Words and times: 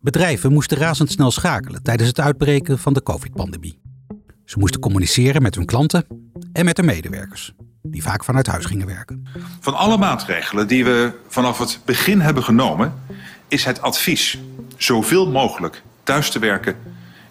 Bedrijven 0.00 0.52
moesten 0.52 0.78
razendsnel 0.78 1.30
schakelen 1.30 1.82
tijdens 1.82 2.08
het 2.08 2.20
uitbreken 2.20 2.78
van 2.78 2.92
de 2.92 3.02
COVID-pandemie. 3.02 3.80
Ze 4.44 4.58
moesten 4.58 4.80
communiceren 4.80 5.42
met 5.42 5.54
hun 5.54 5.64
klanten 5.64 6.06
en 6.52 6.64
met 6.64 6.76
hun 6.76 6.86
medewerkers, 6.86 7.52
die 7.82 8.02
vaak 8.02 8.24
vanuit 8.24 8.46
huis 8.46 8.64
gingen 8.64 8.86
werken. 8.86 9.26
Van 9.60 9.74
alle 9.74 9.98
maatregelen 9.98 10.68
die 10.68 10.84
we 10.84 11.12
vanaf 11.28 11.58
het 11.58 11.80
begin 11.84 12.20
hebben 12.20 12.42
genomen, 12.42 12.94
is 13.48 13.64
het 13.64 13.82
advies 13.82 14.38
zoveel 14.76 15.30
mogelijk 15.30 15.82
thuis 16.02 16.30
te 16.30 16.38
werken 16.38 16.76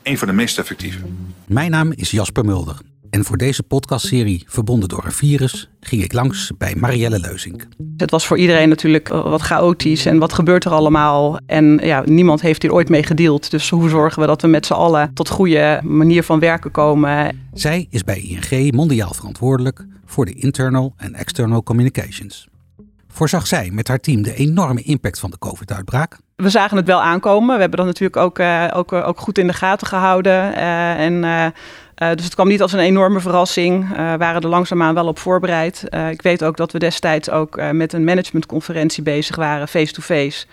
een 0.04 0.18
van 0.18 0.28
de 0.28 0.34
meest 0.34 0.58
effectieve. 0.58 1.00
Mijn 1.46 1.72
naam 1.72 1.92
is 1.92 2.12
Jasper 2.12 2.46
Mulder 2.46 2.78
en 3.10 3.26
voor 3.26 3.38
deze 3.38 3.64
podcastserie 3.64 4.44
Verbonden 4.48 4.90
door 4.90 5.06
een 5.06 5.12
virus 5.12 5.70
ging 5.80 6.04
ik 6.04 6.14
langs 6.14 6.52
bij 6.58 6.76
Marielle 6.76 7.20
Leuzink. 7.20 7.68
Het 7.98 8.12
was 8.12 8.28
voor 8.28 8.38
iedereen 8.38 8.70
natuurlijk 8.70 9.10
eh, 9.10 9.24
wat 9.24 9.42
chaotisch 9.42 10.06
en 10.06 10.18
wat 10.18 10.34
gebeurt 10.34 10.66
er 10.66 10.72
allemaal. 10.72 11.40
En 11.46 11.80
ja, 11.84 12.04
niemand 12.06 12.42
heeft 12.42 12.62
hier 12.62 12.74
ooit 12.74 12.90
mee 12.90 13.04
gedeeld. 13.04 13.52
Dus 13.52 13.70
hoe 13.70 13.90
zorgen 13.90 14.22
we 14.22 14.28
dat 14.28 14.42
we 14.42 14.48
met 14.48 14.66
z'n 14.66 14.74
allen 14.74 15.14
tot 15.14 15.30
goede 15.30 15.80
manier 15.84 16.24
van 16.24 16.40
werken 16.40 16.72
komen? 16.72 17.48
Zij 17.54 17.88
is 17.90 18.04
bij 18.04 18.20
ING 18.20 18.72
mondiaal 18.72 19.14
verantwoordelijk 19.14 19.86
voor 20.06 20.26
de 20.26 20.34
internal 20.34 20.94
en 20.98 21.14
external 21.14 21.64
communications. 21.64 22.48
Voorzag 23.12 23.48
zij 23.48 23.70
met 23.72 23.88
haar 23.88 24.00
team 24.00 24.22
de 24.22 24.34
enorme 24.34 24.82
impact 24.82 25.20
van 25.20 25.32
de 25.32 25.38
COVID-uitbraak? 25.38 26.18
We 26.36 26.50
zagen 26.50 26.78
het 26.78 26.86
wel 26.86 27.02
aankomen. 27.02 27.56
We 27.56 27.62
hebben 27.62 27.78
dat 27.78 27.88
natuurlijk 27.88 28.18
ook, 28.18 28.40
uh, 28.40 28.68
ook, 28.74 28.94
ook 28.94 29.20
goed 29.20 29.38
in 29.38 29.48
de 29.48 29.54
gaten 29.54 29.88
gehouden. 29.88 30.52
Uh, 30.52 31.00
en 31.00 31.14
uh, 31.14 31.46
dus 32.00 32.24
het 32.24 32.34
kwam 32.34 32.48
niet 32.48 32.62
als 32.62 32.74
een 32.74 32.80
enorme 32.80 33.20
verrassing. 33.20 33.84
Uh, 33.84 33.98
waren 33.98 34.42
er 34.42 34.48
langzaamaan 34.48 34.94
wel 34.94 35.08
op 35.08 35.20
voorbereid. 35.20 35.84
Uh, 35.90 36.10
ik 36.10 36.22
weet 36.22 36.44
ook 36.44 36.58
dat 36.58 36.72
we 36.72 36.80
destijds 36.80 37.30
ook 37.30 37.62
met 37.72 37.94
een 37.94 38.04
managementconferentie 38.04 39.04
bezig 39.04 39.36
waren, 39.36 39.68
face-to-face. 39.68 40.46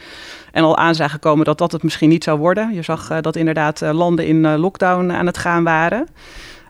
En 0.52 0.62
al 0.62 0.76
aan 0.76 0.94
zagen 0.94 1.18
komen 1.18 1.44
dat 1.44 1.58
dat 1.58 1.72
het 1.72 1.82
misschien 1.82 2.08
niet 2.08 2.24
zou 2.24 2.38
worden. 2.38 2.74
Je 2.74 2.82
zag 2.82 3.20
dat 3.20 3.36
inderdaad 3.36 3.80
landen 3.80 4.26
in 4.26 4.56
lockdown 4.56 5.10
aan 5.10 5.26
het 5.26 5.38
gaan 5.38 5.64
waren. 5.64 6.08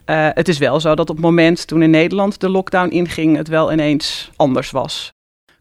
het 0.05 0.47
is 0.47 0.57
wel 0.57 0.79
zo 0.79 0.95
dat 0.95 1.09
op 1.09 1.15
het 1.15 1.25
moment 1.25 1.67
toen 1.67 1.81
in 1.81 1.89
Nederland 1.89 2.39
de 2.39 2.49
lockdown 2.49 2.89
inging, 2.89 3.37
het 3.37 3.47
wel 3.47 3.71
ineens 3.71 4.31
anders 4.35 4.71
was. 4.71 5.11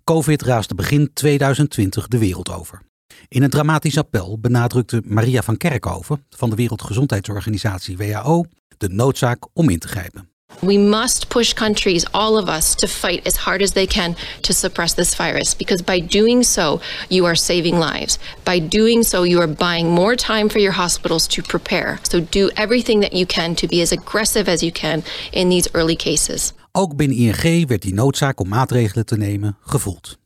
COVID 0.04 0.42
raasde 0.42 0.74
begin 0.74 1.10
2020 1.12 2.08
de 2.08 2.18
wereld 2.18 2.52
over. 2.52 2.80
In 3.28 3.42
een 3.42 3.50
dramatisch 3.50 3.98
appel 3.98 4.38
benadrukte 4.40 5.02
Maria 5.04 5.42
van 5.42 5.56
Kerkhoven 5.56 6.24
van 6.30 6.50
de 6.50 6.56
Wereldgezondheidsorganisatie 6.56 7.96
WHO 7.96 8.44
de 8.78 8.88
noodzaak 8.88 9.46
om 9.52 9.70
in 9.70 9.78
te 9.78 9.88
grijpen. 9.88 10.28
We 10.62 10.78
must 10.78 11.28
push 11.28 11.52
countries, 11.52 12.04
all 12.12 12.36
of 12.36 12.48
us, 12.48 12.74
to 12.76 12.86
fight 12.86 13.26
as 13.26 13.36
hard 13.36 13.62
as 13.62 13.72
they 13.72 13.86
can 13.86 14.16
to 14.40 14.52
suppress 14.52 14.94
this 14.94 15.14
virus 15.14 15.54
because 15.54 15.82
by 15.82 16.00
doing 16.00 16.44
so, 16.44 16.80
you 17.08 17.26
are 17.26 17.36
saving 17.36 17.78
lives. 17.78 18.18
By 18.44 18.68
doing 18.68 19.04
so, 19.04 19.24
you 19.24 19.40
are 19.40 19.54
buying 19.54 19.90
more 19.90 20.16
time 20.16 20.48
for 20.48 20.60
your 20.60 20.74
hospitals 20.74 21.26
to 21.26 21.42
prepare. 21.42 21.98
So 22.02 22.20
do 22.30 22.48
everything 22.54 23.00
that 23.02 23.12
you 23.12 23.26
can 23.26 23.54
to 23.54 23.66
be 23.66 23.80
as 23.80 23.92
aggressive 23.92 24.50
as 24.50 24.60
you 24.60 24.72
can 24.72 25.02
in 25.30 25.48
these 25.48 25.68
early 25.72 25.96
cases. 25.96 26.52
Ook 26.72 26.96
binnen 26.96 27.16
ING 27.16 27.68
werd 27.68 27.82
die 27.82 27.94
noodzaak 27.94 28.40
om 28.40 28.48
maatregelen 28.48 29.06
te 29.06 29.16
nemen 29.16 29.56
gevoeld. 29.60 30.18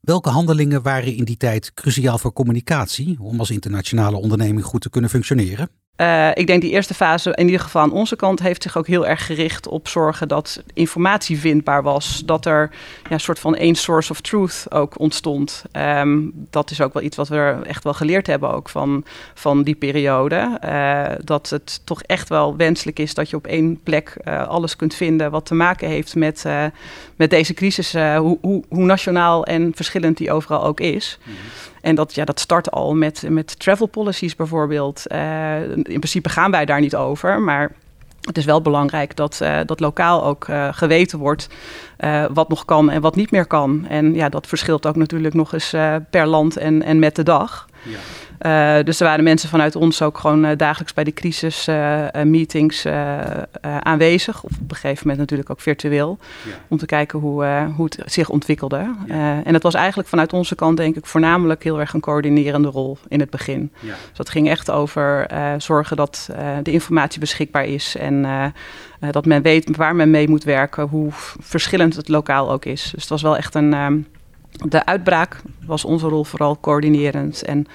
Welke 0.00 0.28
handelingen 0.30 0.82
waren 0.82 1.14
in 1.14 1.24
die 1.24 1.36
tijd 1.36 1.74
cruciaal 1.74 2.18
voor 2.18 2.32
communicatie 2.32 3.16
om 3.20 3.38
als 3.38 3.50
internationale 3.50 4.16
onderneming 4.16 4.64
goed 4.64 4.80
te 4.80 4.90
kunnen 4.90 5.10
functioneren? 5.10 5.70
Uh, 6.00 6.30
ik 6.34 6.46
denk 6.46 6.62
die 6.62 6.70
eerste 6.70 6.94
fase, 6.94 7.32
in 7.34 7.44
ieder 7.44 7.60
geval 7.60 7.82
aan 7.82 7.92
onze 7.92 8.16
kant, 8.16 8.40
heeft 8.40 8.62
zich 8.62 8.76
ook 8.76 8.86
heel 8.86 9.06
erg 9.06 9.26
gericht 9.26 9.68
op 9.68 9.88
zorgen 9.88 10.28
dat 10.28 10.62
informatie 10.74 11.38
vindbaar 11.38 11.82
was. 11.82 12.22
Dat 12.24 12.46
er 12.46 12.70
ja, 13.04 13.10
een 13.10 13.20
soort 13.20 13.38
van 13.38 13.56
één 13.56 13.74
source 13.74 14.10
of 14.10 14.20
truth 14.20 14.66
ook 14.68 14.98
ontstond. 14.98 15.64
Um, 15.72 16.32
dat 16.50 16.70
is 16.70 16.80
ook 16.80 16.92
wel 16.92 17.02
iets 17.02 17.16
wat 17.16 17.28
we 17.28 17.56
echt 17.66 17.84
wel 17.84 17.94
geleerd 17.94 18.26
hebben 18.26 18.52
ook 18.52 18.68
van, 18.68 19.04
van 19.34 19.62
die 19.62 19.74
periode. 19.74 20.58
Uh, 20.64 21.24
dat 21.24 21.50
het 21.50 21.80
toch 21.84 22.02
echt 22.02 22.28
wel 22.28 22.56
wenselijk 22.56 22.98
is 22.98 23.14
dat 23.14 23.30
je 23.30 23.36
op 23.36 23.46
één 23.46 23.80
plek 23.82 24.16
uh, 24.24 24.48
alles 24.48 24.76
kunt 24.76 24.94
vinden 24.94 25.30
wat 25.30 25.46
te 25.46 25.54
maken 25.54 25.88
heeft 25.88 26.14
met, 26.14 26.44
met 27.16 27.30
deze 27.30 27.54
crisis. 27.54 27.92
Hoe, 27.92 28.38
hoe, 28.40 28.64
hoe, 28.68 28.84
nationaal 28.84 29.44
en 29.44 29.72
verschillend 29.74 30.16
die 30.16 30.32
overal 30.32 30.64
ook 30.64 30.80
is. 30.80 31.18
-hmm. 31.22 31.34
En 31.80 31.94
dat, 31.94 32.14
ja, 32.14 32.24
dat 32.24 32.40
start 32.40 32.70
al 32.70 32.94
met, 32.94 33.24
met 33.28 33.58
travel 33.58 33.86
policies 33.86 34.36
bijvoorbeeld. 34.36 35.02
Uh, 35.12 35.60
in 35.70 35.82
principe 35.82 36.28
gaan 36.28 36.50
wij 36.50 36.64
daar 36.64 36.80
niet 36.80 36.96
over, 36.96 37.40
maar 37.40 37.72
het 38.20 38.38
is 38.38 38.44
wel 38.44 38.62
belangrijk 38.62 39.16
dat, 39.16 39.38
uh, 39.42 39.58
dat 39.66 39.80
lokaal 39.80 40.24
ook 40.24 40.48
uh, 40.48 40.68
geweten 40.72 41.18
wordt 41.18 41.48
wat 42.32 42.48
nog 42.48 42.64
kan 42.64 42.90
en 42.90 43.00
wat 43.00 43.16
niet 43.16 43.30
meer 43.30 43.46
kan. 43.46 43.86
En 43.88 44.14
ja, 44.14 44.28
dat 44.28 44.46
verschilt 44.46 44.86
ook 44.86 44.96
natuurlijk 44.96 45.34
nog 45.34 45.52
eens 45.52 45.70
per 46.10 46.26
land 46.26 46.56
en, 46.56 46.82
en 46.82 46.98
met 46.98 47.16
de 47.16 47.22
dag. 47.22 47.67
Ja. 47.82 47.98
Uh, 48.78 48.84
dus 48.84 49.00
er 49.00 49.06
waren 49.06 49.24
mensen 49.24 49.48
vanuit 49.48 49.76
ons 49.76 50.02
ook 50.02 50.18
gewoon 50.18 50.44
uh, 50.44 50.50
dagelijks 50.56 50.94
bij 50.94 51.04
de 51.04 51.12
crisismeetings 51.12 52.86
uh, 52.86 53.30
aanwezig. 53.80 54.44
Of 54.44 54.50
op 54.50 54.70
een 54.70 54.76
gegeven 54.76 54.98
moment 55.00 55.18
natuurlijk 55.18 55.50
ook 55.50 55.60
virtueel. 55.60 56.18
Ja. 56.44 56.54
Om 56.68 56.78
te 56.78 56.86
kijken 56.86 57.18
hoe, 57.18 57.44
hoe 57.76 57.84
het 57.84 58.12
zich 58.12 58.28
ontwikkelde. 58.28 58.94
Ja. 59.06 59.42
en 59.44 59.54
het 59.54 59.62
was 59.62 59.74
eigenlijk 59.74 60.08
vanuit 60.08 60.32
onze 60.32 60.54
kant 60.54 60.76
denk 60.76 60.96
ik 60.96 61.06
voornamelijk 61.06 61.62
heel 61.62 61.80
erg 61.80 61.92
een 61.92 62.00
coördinerende 62.00 62.68
rol 62.68 62.98
in 63.08 63.20
het 63.20 63.30
begin. 63.30 63.72
Dus 63.80 63.92
dat 64.14 64.28
ging 64.28 64.48
echt 64.48 64.70
over 64.70 65.26
zorgen 65.58 65.96
dat 65.96 66.30
de 66.62 66.72
informatie 66.72 67.20
beschikbaar 67.20 67.64
is. 67.64 67.96
En 67.96 68.26
dat 69.10 69.24
men 69.24 69.42
weet 69.42 69.76
waar 69.76 69.96
men 69.96 70.10
mee 70.10 70.28
moet 70.28 70.44
werken. 70.44 70.88
Hoe 70.88 71.10
verschillend 71.40 71.96
het 71.96 72.08
lokaal 72.08 72.50
ook 72.50 72.64
is. 72.64 72.82
Dus 72.82 73.00
het 73.00 73.08
was 73.08 73.22
wel 73.22 73.36
echt 73.36 73.54
een... 73.54 73.72
Um, 73.72 74.06
de 74.50 74.86
uitbraak 74.86 75.42
was 75.66 75.84
onze 75.84 76.08
rol 76.08 76.24
vooral 76.24 76.60
coördinerend 76.60 77.42
en 77.42 77.66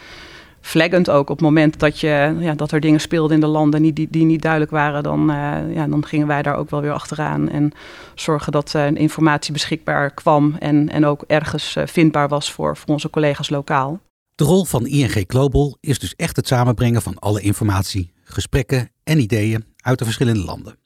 flaggend 0.61 1.09
ook. 1.09 1.29
Op 1.29 1.37
het 1.37 1.45
moment 1.45 1.79
dat, 1.79 1.99
je, 1.99 2.35
ja, 2.39 2.53
dat 2.53 2.71
er 2.71 2.79
dingen 2.79 2.99
speelden 2.99 3.35
in 3.35 3.41
de 3.41 3.47
landen 3.47 3.93
die, 3.93 4.07
die, 4.09 4.25
niet 4.25 4.41
duidelijk 4.41 4.71
waren, 4.71 5.03
dan, 5.03 5.29
uh, 5.31 5.75
ja, 5.75 5.87
dan 5.87 6.05
gingen 6.05 6.27
wij 6.27 6.41
daar 6.41 6.55
ook 6.55 6.69
wel 6.69 6.81
weer 6.81 6.91
achteraan. 6.91 7.49
En 7.49 7.71
zorgen 8.15 8.51
dat 8.51 8.73
uh, 8.75 8.91
informatie 8.91 9.53
beschikbaar 9.53 10.13
kwam 10.13 10.55
en, 10.59 10.89
en 10.89 11.05
ook 11.05 11.23
ergens 11.27 11.75
uh, 11.75 11.83
vindbaar 11.85 12.27
was 12.27 12.51
voor, 12.51 12.77
voor 12.77 12.89
onze 12.89 13.09
collega's 13.09 13.49
lokaal. 13.49 13.99
De 14.35 14.43
rol 14.43 14.65
van 14.65 14.87
ING 14.87 15.23
Global 15.27 15.77
is 15.79 15.99
dus 15.99 16.15
echt 16.15 16.35
het 16.35 16.47
samenbrengen 16.47 17.01
van 17.01 17.19
alle 17.19 17.41
informatie, 17.41 18.13
gesprekken 18.23 18.89
en 19.03 19.19
ideeën 19.19 19.65
uit 19.77 19.99
de 19.99 20.05
verschillende 20.05 20.43
landen. 20.43 20.77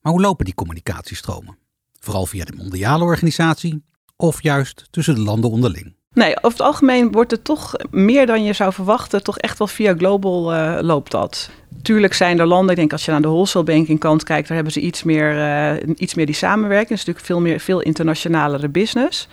Maar 0.00 0.12
hoe 0.12 0.22
lopen 0.22 0.44
die 0.44 0.54
communicatiestromen? 0.54 1.58
Vooral 2.00 2.26
via 2.26 2.44
de 2.44 2.56
mondiale 2.56 3.04
organisatie 3.04 3.82
of 4.16 4.42
juist 4.42 4.88
tussen 4.90 5.14
de 5.14 5.20
landen 5.20 5.50
onderling? 5.50 5.94
Nee, 6.12 6.36
over 6.36 6.58
het 6.58 6.60
algemeen 6.60 7.12
wordt 7.12 7.30
het 7.30 7.44
toch 7.44 7.74
meer 7.90 8.26
dan 8.26 8.44
je 8.44 8.52
zou 8.52 8.72
verwachten, 8.72 9.22
toch 9.22 9.38
echt 9.38 9.58
wel 9.58 9.66
via 9.66 9.94
global 9.94 10.54
uh, 10.54 10.78
loopt 10.80 11.10
dat. 11.10 11.50
Tuurlijk 11.82 12.14
zijn 12.14 12.38
er 12.38 12.46
landen, 12.46 12.70
ik 12.70 12.76
denk 12.76 12.92
als 12.92 13.04
je 13.04 13.10
naar 13.10 13.22
de 13.22 13.28
wholesale 13.28 13.64
banking 13.64 13.98
kant 13.98 14.22
kijkt, 14.22 14.46
daar 14.46 14.56
hebben 14.56 14.72
ze 14.72 14.80
iets 14.80 15.02
meer, 15.02 15.36
uh, 15.36 15.94
iets 15.96 16.14
meer 16.14 16.26
die 16.26 16.34
samenwerking. 16.34 16.88
Het 16.88 16.98
is 16.98 17.04
natuurlijk 17.04 17.26
veel, 17.26 17.40
meer, 17.40 17.60
veel 17.60 17.80
internationalere 17.80 18.68
business. 18.68 19.28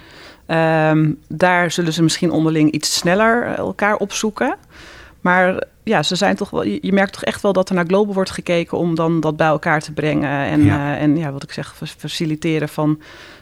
Um, 0.47 1.19
daar 1.27 1.71
zullen 1.71 1.93
ze 1.93 2.03
misschien 2.03 2.31
onderling 2.31 2.71
iets 2.71 2.95
sneller 2.95 3.45
elkaar 3.45 3.95
opzoeken. 3.95 4.55
Maar 5.21 5.63
ja, 5.83 6.03
ze 6.03 6.15
zijn 6.15 6.35
toch 6.35 6.49
wel, 6.49 6.63
je 6.63 6.93
merkt 6.93 7.13
toch 7.13 7.23
echt 7.23 7.41
wel 7.41 7.53
dat 7.53 7.69
er 7.69 7.75
naar 7.75 7.85
global 7.85 8.13
wordt 8.13 8.31
gekeken 8.31 8.77
om 8.77 8.95
dan 8.95 9.19
dat 9.19 9.37
bij 9.37 9.47
elkaar 9.47 9.81
te 9.81 9.91
brengen. 9.91 10.29
En 10.29 10.63
ja, 10.63 10.95
uh, 10.95 11.01
en, 11.01 11.17
ja 11.17 11.31
wat 11.31 11.43
ik 11.43 11.51
zeg, 11.51 11.75
faciliteren 11.97 12.69
van 12.69 12.99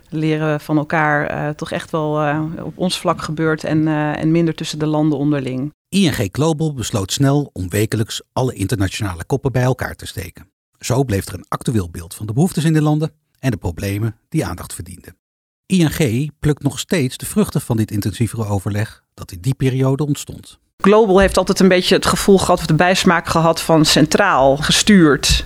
leren 0.09 0.59
van 0.59 0.77
elkaar 0.77 1.31
uh, 1.31 1.49
toch 1.49 1.71
echt 1.71 1.91
wel 1.91 2.23
uh, 2.27 2.43
op 2.63 2.77
ons 2.77 2.99
vlak 2.99 3.21
gebeurt 3.21 3.63
en, 3.63 3.87
uh, 3.87 4.21
en 4.21 4.31
minder 4.31 4.55
tussen 4.55 4.79
de 4.79 4.85
landen 4.85 5.17
onderling. 5.17 5.73
ING 5.89 6.29
Global 6.31 6.73
besloot 6.73 7.11
snel 7.11 7.49
om 7.53 7.69
wekelijks 7.69 8.21
alle 8.33 8.53
internationale 8.53 9.25
koppen 9.25 9.51
bij 9.51 9.63
elkaar 9.63 9.95
te 9.95 10.05
steken. 10.05 10.51
Zo 10.79 11.03
bleef 11.03 11.27
er 11.27 11.33
een 11.33 11.45
actueel 11.47 11.89
beeld 11.89 12.13
van 12.13 12.25
de 12.25 12.33
behoeftes 12.33 12.63
in 12.63 12.73
de 12.73 12.81
landen 12.81 13.11
en 13.39 13.51
de 13.51 13.57
problemen 13.57 14.15
die 14.29 14.45
aandacht 14.45 14.73
verdienden. 14.73 15.17
ING 15.65 16.31
plukt 16.39 16.63
nog 16.63 16.79
steeds 16.79 17.17
de 17.17 17.25
vruchten 17.25 17.61
van 17.61 17.77
dit 17.77 17.91
intensievere 17.91 18.45
overleg 18.45 19.03
dat 19.13 19.31
in 19.31 19.41
die 19.41 19.53
periode 19.53 20.05
ontstond. 20.05 20.59
Global 20.77 21.19
heeft 21.19 21.37
altijd 21.37 21.59
een 21.59 21.67
beetje 21.67 21.95
het 21.95 22.05
gevoel 22.05 22.37
gehad, 22.37 22.59
of 22.59 22.65
de 22.65 22.73
bijsmaak 22.73 23.27
gehad 23.27 23.61
van 23.61 23.85
centraal 23.85 24.57
gestuurd. 24.57 25.45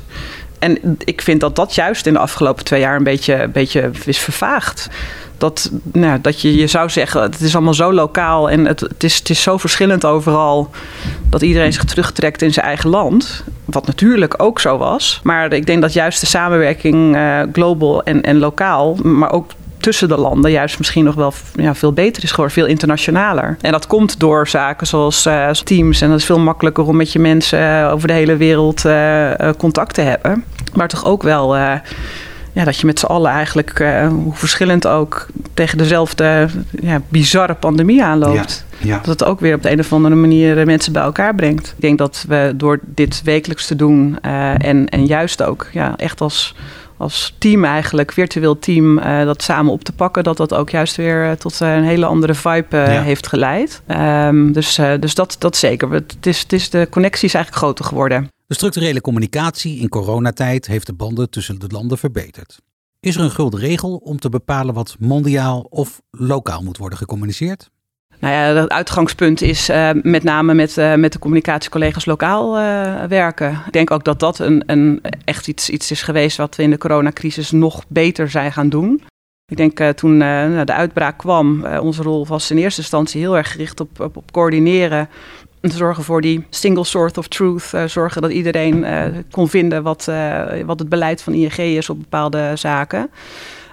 En 0.64 0.98
ik 1.04 1.22
vind 1.22 1.40
dat 1.40 1.56
dat 1.56 1.76
juist 1.76 2.06
in 2.06 2.14
de 2.14 2.20
afgelopen 2.20 2.64
twee 2.64 2.80
jaar 2.80 2.96
een 2.96 3.04
beetje, 3.04 3.42
een 3.42 3.52
beetje 3.52 3.92
is 4.06 4.18
vervaagd. 4.18 4.90
Dat, 5.38 5.72
nou, 5.84 6.22
dat 6.22 6.42
je, 6.42 6.56
je 6.56 6.68
zou 6.68 6.90
zeggen, 6.90 7.22
het 7.22 7.42
is 7.42 7.56
allemaal 7.56 7.74
zo 7.74 7.94
lokaal 7.94 8.50
en 8.50 8.66
het, 8.66 8.80
het, 8.80 9.04
is, 9.04 9.18
het 9.18 9.30
is 9.30 9.42
zo 9.42 9.58
verschillend 9.58 10.06
overal. 10.06 10.70
Dat 11.30 11.42
iedereen 11.42 11.74
zich 11.74 11.84
terugtrekt 11.84 12.42
in 12.42 12.54
zijn 12.54 12.66
eigen 12.66 12.90
land. 12.90 13.44
Wat 13.66 13.86
natuurlijk 13.86 14.34
ook 14.38 14.60
zo 14.60 14.78
was. 14.78 15.20
Maar 15.24 15.54
ik 15.54 15.66
denk 15.66 15.82
dat 15.82 15.94
juist 15.94 16.20
de 16.20 16.26
samenwerking 16.26 17.16
uh, 17.16 17.42
global 17.54 18.04
en, 18.04 18.22
en 18.22 18.38
lokaal, 18.38 18.96
maar 18.96 19.32
ook 19.32 19.52
tussen 19.80 20.08
de 20.08 20.18
landen 20.18 20.52
juist 20.52 20.78
misschien 20.78 21.04
nog 21.04 21.16
wel 21.16 21.34
ja, 21.56 21.76
veel 21.76 21.94
beter 21.94 22.24
is 22.24 22.30
geworden, 22.30 22.54
veel 22.54 22.66
internationaler. 22.66 23.58
En 23.62 23.72
dat 23.72 23.88
komt 23.88 24.20
door 24.20 24.48
zaken 24.48 24.88
zoals 24.88 25.26
uh, 25.26 25.50
teams. 25.50 26.02
En 26.02 26.10
dat 26.10 26.20
is 26.20 26.26
veel 26.26 26.40
makkelijker 26.40 26.88
om 26.88 26.96
met 26.96 27.12
je 27.12 27.20
mensen 27.20 27.60
uh, 27.60 27.92
over 27.92 28.08
de 28.08 28.14
hele 28.14 28.38
wereld 28.38 28.86
contact 29.58 29.94
te 29.94 30.02
hebben. 30.02 30.44
Maar 30.76 30.88
toch 30.88 31.06
ook 31.06 31.24
wel 31.24 31.56
ja, 32.54 32.64
dat 32.64 32.78
je 32.78 32.86
met 32.86 33.00
z'n 33.00 33.06
allen 33.06 33.32
eigenlijk, 33.32 33.84
hoe 34.10 34.34
verschillend 34.36 34.88
ook, 34.88 35.28
tegen 35.54 35.78
dezelfde 35.78 36.50
ja, 36.82 37.02
bizarre 37.08 37.54
pandemie 37.54 38.04
aanloopt. 38.04 38.66
Ja. 38.78 38.88
Ja. 38.88 38.98
Dat 38.98 39.06
het 39.20 39.24
ook 39.24 39.40
weer 39.40 39.56
op 39.56 39.62
de 39.62 39.72
een 39.72 39.80
of 39.80 39.94
andere 39.94 40.16
manier 40.16 40.66
mensen 40.66 40.94
bij 40.94 41.02
elkaar 41.02 41.36
brengt. 41.36 41.68
Ik 41.68 41.82
denk 41.82 41.98
dat 41.98 42.26
we 42.28 42.54
door 42.56 42.80
dit 42.86 43.22
wekelijks 43.24 43.68
te 43.68 43.76
doen 43.76 44.20
en, 44.22 44.90
en 44.90 45.06
juist 45.06 45.44
ook 45.44 45.68
ja, 45.72 45.98
echt 45.98 46.22
als 46.22 46.56
als 47.04 47.36
team 47.38 47.66
eigenlijk, 47.66 48.12
virtueel 48.12 48.60
team, 48.60 48.98
uh, 48.98 49.24
dat 49.24 49.44
samen 49.44 49.72
op 49.72 49.84
te 49.84 49.92
pakken, 49.92 50.24
dat 50.24 50.38
dat 50.38 50.54
ook 50.54 50.70
juist 50.70 50.96
weer 50.96 51.30
eh, 51.30 51.32
tot 51.32 51.62
eh, 51.62 51.76
een 51.76 51.84
hele 51.84 52.06
andere 52.06 52.34
vibe 52.34 52.78
heeft 52.78 53.28
geleid. 53.28 53.82
Um, 53.88 54.52
dus 54.52 54.80
dus 55.00 55.16
dat, 55.16 55.36
dat 55.40 55.56
zeker. 55.56 55.92
Het 55.92 56.26
is, 56.26 56.40
het 56.40 56.54
is, 56.54 56.70
de 56.70 56.88
connectie 56.90 57.28
is 57.28 57.34
eigenlijk 57.34 57.64
groter 57.64 57.86
geworden. 57.86 58.28
De 58.48 58.54
structurele 58.54 59.02
communicatie 59.02 59.80
in 59.80 59.90
coronatijd 59.90 60.68
heeft 60.68 60.86
de 60.86 60.94
banden 60.94 61.30
tussen 61.30 61.60
de 61.60 61.68
landen 61.68 61.98
verbeterd. 61.98 62.60
Is 63.00 63.16
er 63.16 63.22
een 63.22 63.32
gulden 63.32 63.60
regel 63.60 63.96
om 63.96 64.20
te 64.20 64.30
bepalen 64.30 64.74
wat 64.74 64.96
mondiaal 65.00 65.68
of 65.70 66.02
lokaal 66.12 66.64
moet 66.64 66.78
worden 66.78 66.98
gecommuniceerd? 66.98 67.70
Nou 68.20 68.34
ja, 68.34 68.62
het 68.62 68.70
uitgangspunt 68.70 69.42
is 69.42 69.70
uh, 69.70 69.90
met 70.02 70.24
name 70.24 70.54
met, 70.54 70.78
uh, 70.78 70.96
met 70.96 71.14
de 71.14 71.20
communicatiecollega's 71.20 72.06
lokaal 72.06 72.60
uh, 72.60 73.04
werken. 73.04 73.52
Ik 73.66 73.72
denk 73.72 73.92
ook 73.92 74.04
dat 74.04 74.20
dat 74.20 74.40
een, 74.40 74.64
een, 74.66 75.02
echt 75.26 75.48
iets, 75.48 75.70
iets 75.70 75.92
is 75.92 76.02
geweest 76.02 76.38
wat 76.38 76.56
we 76.56 76.64
in 76.64 76.70
de 76.70 76.78
coronacrisis 76.78 77.52
nog 77.52 77.84
beter 77.88 78.30
zijn 78.30 78.52
gaan 78.52 78.70
doen. 78.70 79.02
Ik 79.46 79.58
denk 79.58 79.98
toen 79.98 80.18
nou, 80.18 80.66
de 80.66 80.74
uitbraak 80.74 81.18
kwam, 81.18 81.66
onze 81.66 82.02
rol 82.02 82.28
was 82.28 82.52
in 82.52 82.58
eerste 82.58 82.82
instantie 82.82 83.22
heel 83.22 83.38
erg 83.38 83.52
gericht 83.52 83.80
op, 83.80 84.00
op 84.00 84.32
coördineren. 84.32 85.10
Zorgen 85.72 86.04
voor 86.04 86.22
die 86.22 86.46
single 86.50 86.84
source 86.84 87.20
of 87.20 87.28
truth. 87.28 87.74
zorgen 87.86 88.22
dat 88.22 88.32
iedereen 88.32 88.86
kon 89.32 89.50
vinden 89.50 89.84
wat, 89.84 90.12
wat 90.66 90.80
het 90.80 90.90
beleid 90.90 91.22
van 91.22 91.34
ING 91.34 91.58
is 91.58 91.90
op 91.90 92.00
bepaalde 92.00 92.52
zaken. 92.56 93.10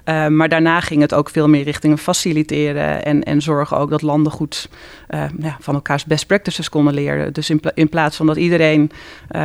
Uh, 0.05 0.27
maar 0.27 0.49
daarna 0.49 0.81
ging 0.81 1.01
het 1.01 1.15
ook 1.15 1.31
veel 1.31 1.49
meer 1.49 1.65
richting 1.65 2.01
faciliteren 2.01 3.05
en, 3.05 3.23
en 3.23 3.43
zorgen 3.43 3.77
ook 3.77 3.91
dat 3.91 4.03
landen 4.03 4.33
goed 4.33 4.69
uh, 5.09 5.25
ja, 5.39 5.57
van 5.61 5.75
elkaars 5.75 6.05
best 6.05 6.27
practices 6.27 6.69
konden 6.69 6.95
leren. 6.95 7.33
Dus 7.33 7.51
in, 7.75 7.89
plaats 7.89 8.17
van 8.17 8.27
dat 8.27 8.37
iedereen 8.37 8.91
uh, 9.37 9.41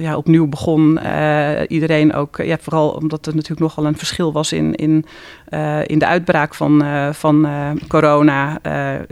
ja, 0.00 0.16
opnieuw 0.16 0.46
begon, 0.46 0.98
iedereen 1.68 2.14
ook, 2.14 2.36
ja, 2.36 2.56
vooral 2.60 2.90
omdat 2.90 3.26
er 3.26 3.34
natuurlijk 3.34 3.60
nogal 3.60 3.86
een 3.86 3.96
verschil 3.96 4.32
was 4.32 4.52
in, 4.52 4.74
in, 4.74 5.04
in 5.86 5.98
de 5.98 6.06
uitbraak 6.06 6.54
van, 6.54 6.84
van 7.14 7.48
corona, 7.88 8.58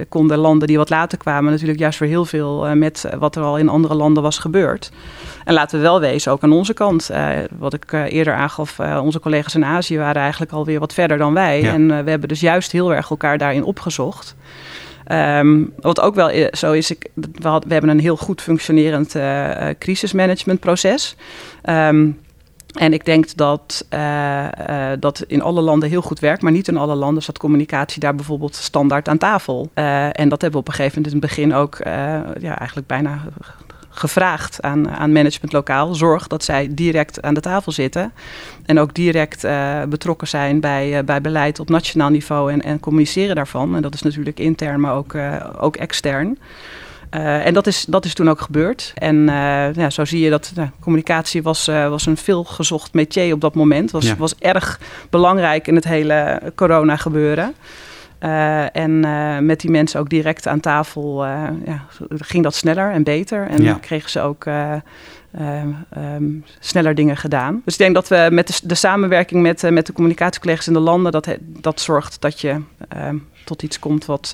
konden 0.09 0.39
landen 0.39 0.69
die 0.69 0.77
wat 0.77 0.91
later 0.91 1.19
kwamen 1.19 1.51
natuurlijk 1.51 1.79
juist 1.79 1.99
weer 1.99 2.09
heel 2.09 2.25
veel 2.25 2.77
met 2.77 3.09
wat 3.19 3.37
er 3.37 3.43
al 3.43 3.59
in 3.59 3.69
andere 3.69 3.95
landen 3.95 4.23
was 4.23 4.39
gebeurd. 4.39 4.93
En 5.45 5.55
laten 5.55 5.79
we 5.79 5.85
wel 5.85 6.01
wezen, 6.01 6.33
ook 6.33 6.43
aan 6.43 6.53
onze 6.53 6.75
kant, 6.75 7.11
wat 7.59 7.75
ik 7.75 7.93
eerder 7.93 8.35
aangaf, 8.35 8.81
onze 9.03 9.21
collega's 9.21 9.55
in 9.55 9.65
Azië 9.65 9.99
waren 9.99 10.23
eigenlijk 10.23 10.53
alweer 10.53 10.79
wat 10.79 10.88
verder 10.93 11.19
dan 11.19 11.35
wij. 11.35 11.69
En 11.69 12.05
we 12.05 12.11
hebben 12.11 12.29
dus 12.29 12.41
juist 12.41 12.73
heel 12.73 12.95
erg 12.95 13.11
elkaar 13.11 13.39
daarin 13.39 13.65
opgezocht. 13.65 14.37
Um, 15.13 15.73
wat 15.81 16.01
ook 16.01 16.15
wel 16.15 16.31
zo 16.53 16.73
is, 16.73 16.91
ik, 16.91 17.11
we, 17.15 17.49
had, 17.49 17.65
we 17.65 17.73
hebben 17.73 17.91
een 17.91 18.01
heel 18.01 18.17
goed 18.17 18.43
functionerend 18.43 19.15
uh, 19.15 19.51
crisismanagementproces. 19.79 21.17
Um, 21.65 22.19
en 22.75 22.93
ik 22.93 23.05
denk 23.05 23.37
dat 23.37 23.87
uh, 23.95 24.45
uh, 24.69 24.91
dat 25.01 25.25
in 25.27 25.43
alle 25.43 25.61
landen 25.61 25.89
heel 25.89 26.03
goed 26.03 26.19
werkt, 26.21 26.43
maar 26.43 26.53
niet 26.53 26.69
in 26.69 26.77
alle 26.77 26.95
landen 26.95 27.23
staat 27.23 27.39
communicatie 27.39 28.01
daar 28.01 28.15
bijvoorbeeld 28.15 28.55
standaard 28.55 29.09
aan 29.09 29.19
tafel. 29.19 29.71
Uh, 29.75 30.05
en 30.05 30.29
dat 30.29 30.41
hebben 30.41 30.61
we 30.61 30.67
op 30.67 30.69
een 30.69 30.75
gegeven 30.75 31.03
moment 31.03 31.15
in 31.15 31.21
het 31.21 31.35
begin 31.35 31.55
ook 31.55 31.77
ja, 32.41 32.59
eigenlijk 32.59 32.87
bijna 32.87 33.23
gevraagd 33.99 34.63
aan, 34.63 34.91
aan 34.91 35.13
management 35.13 35.53
lokaal. 35.53 35.95
Zorg 35.95 36.27
dat 36.27 36.45
zij 36.45 36.69
direct 36.71 37.23
aan 37.23 37.35
de 37.35 37.41
tafel 37.41 37.73
zitten. 37.73 38.13
En 38.67 38.79
ook 38.79 38.95
direct 38.95 39.45
uh, 39.45 39.83
betrokken 39.83 40.29
zijn 40.29 40.61
bij, 40.61 40.99
uh, 40.99 41.05
bij 41.05 41.21
beleid 41.21 41.61
op 41.61 41.69
nationaal 41.69 42.09
niveau 42.09 42.53
en, 42.53 42.63
en 42.63 42.81
communiceren 42.81 43.37
daarvan. 43.37 43.77
En 43.77 43.83
dat 43.83 43.95
is 43.95 44.03
natuurlijk 44.03 44.39
intern, 44.39 44.81
maar 44.81 44.95
ook, 44.95 45.13
uh, 45.13 45.35
ook 45.59 45.77
extern. 45.77 46.39
en 47.11 47.55
dat 47.55 47.67
is, 47.67 47.85
dat 47.85 48.05
is 48.05 48.15
toen 48.15 48.31
ook 48.31 48.41
gebeurd. 48.41 48.93
En 48.95 49.17
ja, 49.75 49.91
zo 49.91 50.05
zie 50.05 50.21
je 50.21 50.31
dat 50.31 50.53
communicatie 50.81 51.43
was, 51.43 51.67
was 51.67 52.07
een 52.07 52.17
veel 52.17 52.45
gezocht 52.45 52.93
métier 52.93 53.33
op 53.33 53.41
dat 53.41 53.55
moment. 53.55 53.91
Was, 53.91 54.05
ja. 54.05 54.17
was 54.17 54.35
erg 54.39 54.81
belangrijk 55.11 55.67
in 55.67 55.75
het 55.75 55.85
hele 55.85 56.41
corona 56.55 56.97
gebeuren. 56.97 57.55
Uh, 58.21 58.77
en 58.77 58.91
uh, 58.91 59.39
met 59.39 59.61
die 59.61 59.71
mensen 59.71 60.01
ook 60.01 60.09
direct 60.09 60.47
aan 60.47 60.61
tafel 60.61 61.25
uh, 61.25 61.49
ja, 61.65 61.85
ging 62.11 62.43
dat 62.43 62.55
sneller 62.55 62.93
en 62.93 63.03
beter. 63.03 63.47
En 63.47 63.63
ja. 63.63 63.75
kregen 63.75 64.11
ze 64.11 64.21
ook 64.21 64.47
um, 64.47 66.45
sneller 66.61 66.95
dingen 66.95 67.17
gedaan. 67.17 67.63
Dus 67.65 67.73
ik 67.73 67.79
denk 67.79 67.95
dat 67.95 68.09
we 68.09 68.29
met 68.31 68.47
de, 68.47 68.67
de 68.67 68.75
samenwerking 68.75 69.43
met, 69.43 69.71
met 69.71 69.87
de 69.87 69.93
communicatiecollega's 69.93 70.67
in 70.67 70.73
de 70.73 70.79
landen, 70.79 71.13
dat, 71.13 71.37
dat 71.41 71.81
zorgt 71.81 72.21
dat 72.21 72.41
je 72.41 72.61
ehm, 72.89 73.17
tot 73.45 73.63
iets 73.63 73.79
komt 73.79 74.05
wat. 74.05 74.29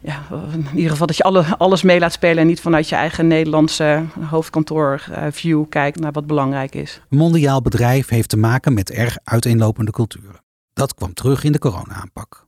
ja, 0.00 0.22
in 0.52 0.66
ieder 0.74 0.90
geval 0.90 1.06
dat 1.06 1.16
je 1.16 1.22
alle, 1.22 1.44
alles 1.58 1.82
mee 1.82 1.98
laat 1.98 2.12
spelen 2.12 2.38
en 2.38 2.46
niet 2.46 2.60
vanuit 2.60 2.88
je 2.88 2.94
eigen 2.94 3.26
Nederlandse 3.26 4.02
hoofdkantoor 4.30 5.02
view 5.30 5.64
kijkt 5.68 6.00
naar 6.00 6.12
wat 6.12 6.26
belangrijk 6.26 6.74
is. 6.74 7.00
Een 7.10 7.18
mondiaal 7.18 7.62
bedrijf 7.62 8.08
heeft 8.08 8.28
te 8.28 8.36
maken 8.36 8.74
met 8.74 8.90
erg 8.90 9.18
uiteenlopende 9.24 9.90
culturen. 9.90 10.43
Dat 10.74 10.94
kwam 10.94 11.14
terug 11.14 11.44
in 11.44 11.52
de 11.52 11.58
corona-aanpak. 11.58 12.46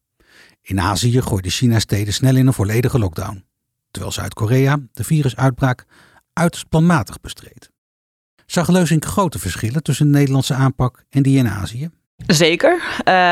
In 0.62 0.80
Azië 0.80 1.22
gooide 1.22 1.50
China 1.50 1.78
steden 1.78 2.12
snel 2.12 2.36
in 2.36 2.46
een 2.46 2.52
volledige 2.52 2.98
lockdown, 2.98 3.44
terwijl 3.90 4.12
Zuid-Korea 4.12 4.78
de 4.92 5.04
virusuitbraak 5.04 5.84
uiterst 6.32 6.68
planmatig 6.68 7.20
bestreed. 7.20 7.70
Zag 8.46 8.68
Leusink 8.68 9.04
grote 9.04 9.38
verschillen 9.38 9.82
tussen 9.82 10.06
de 10.12 10.18
Nederlandse 10.18 10.54
aanpak 10.54 11.04
en 11.10 11.22
die 11.22 11.38
in 11.38 11.48
Azië? 11.48 11.90
Zeker. 12.26 12.82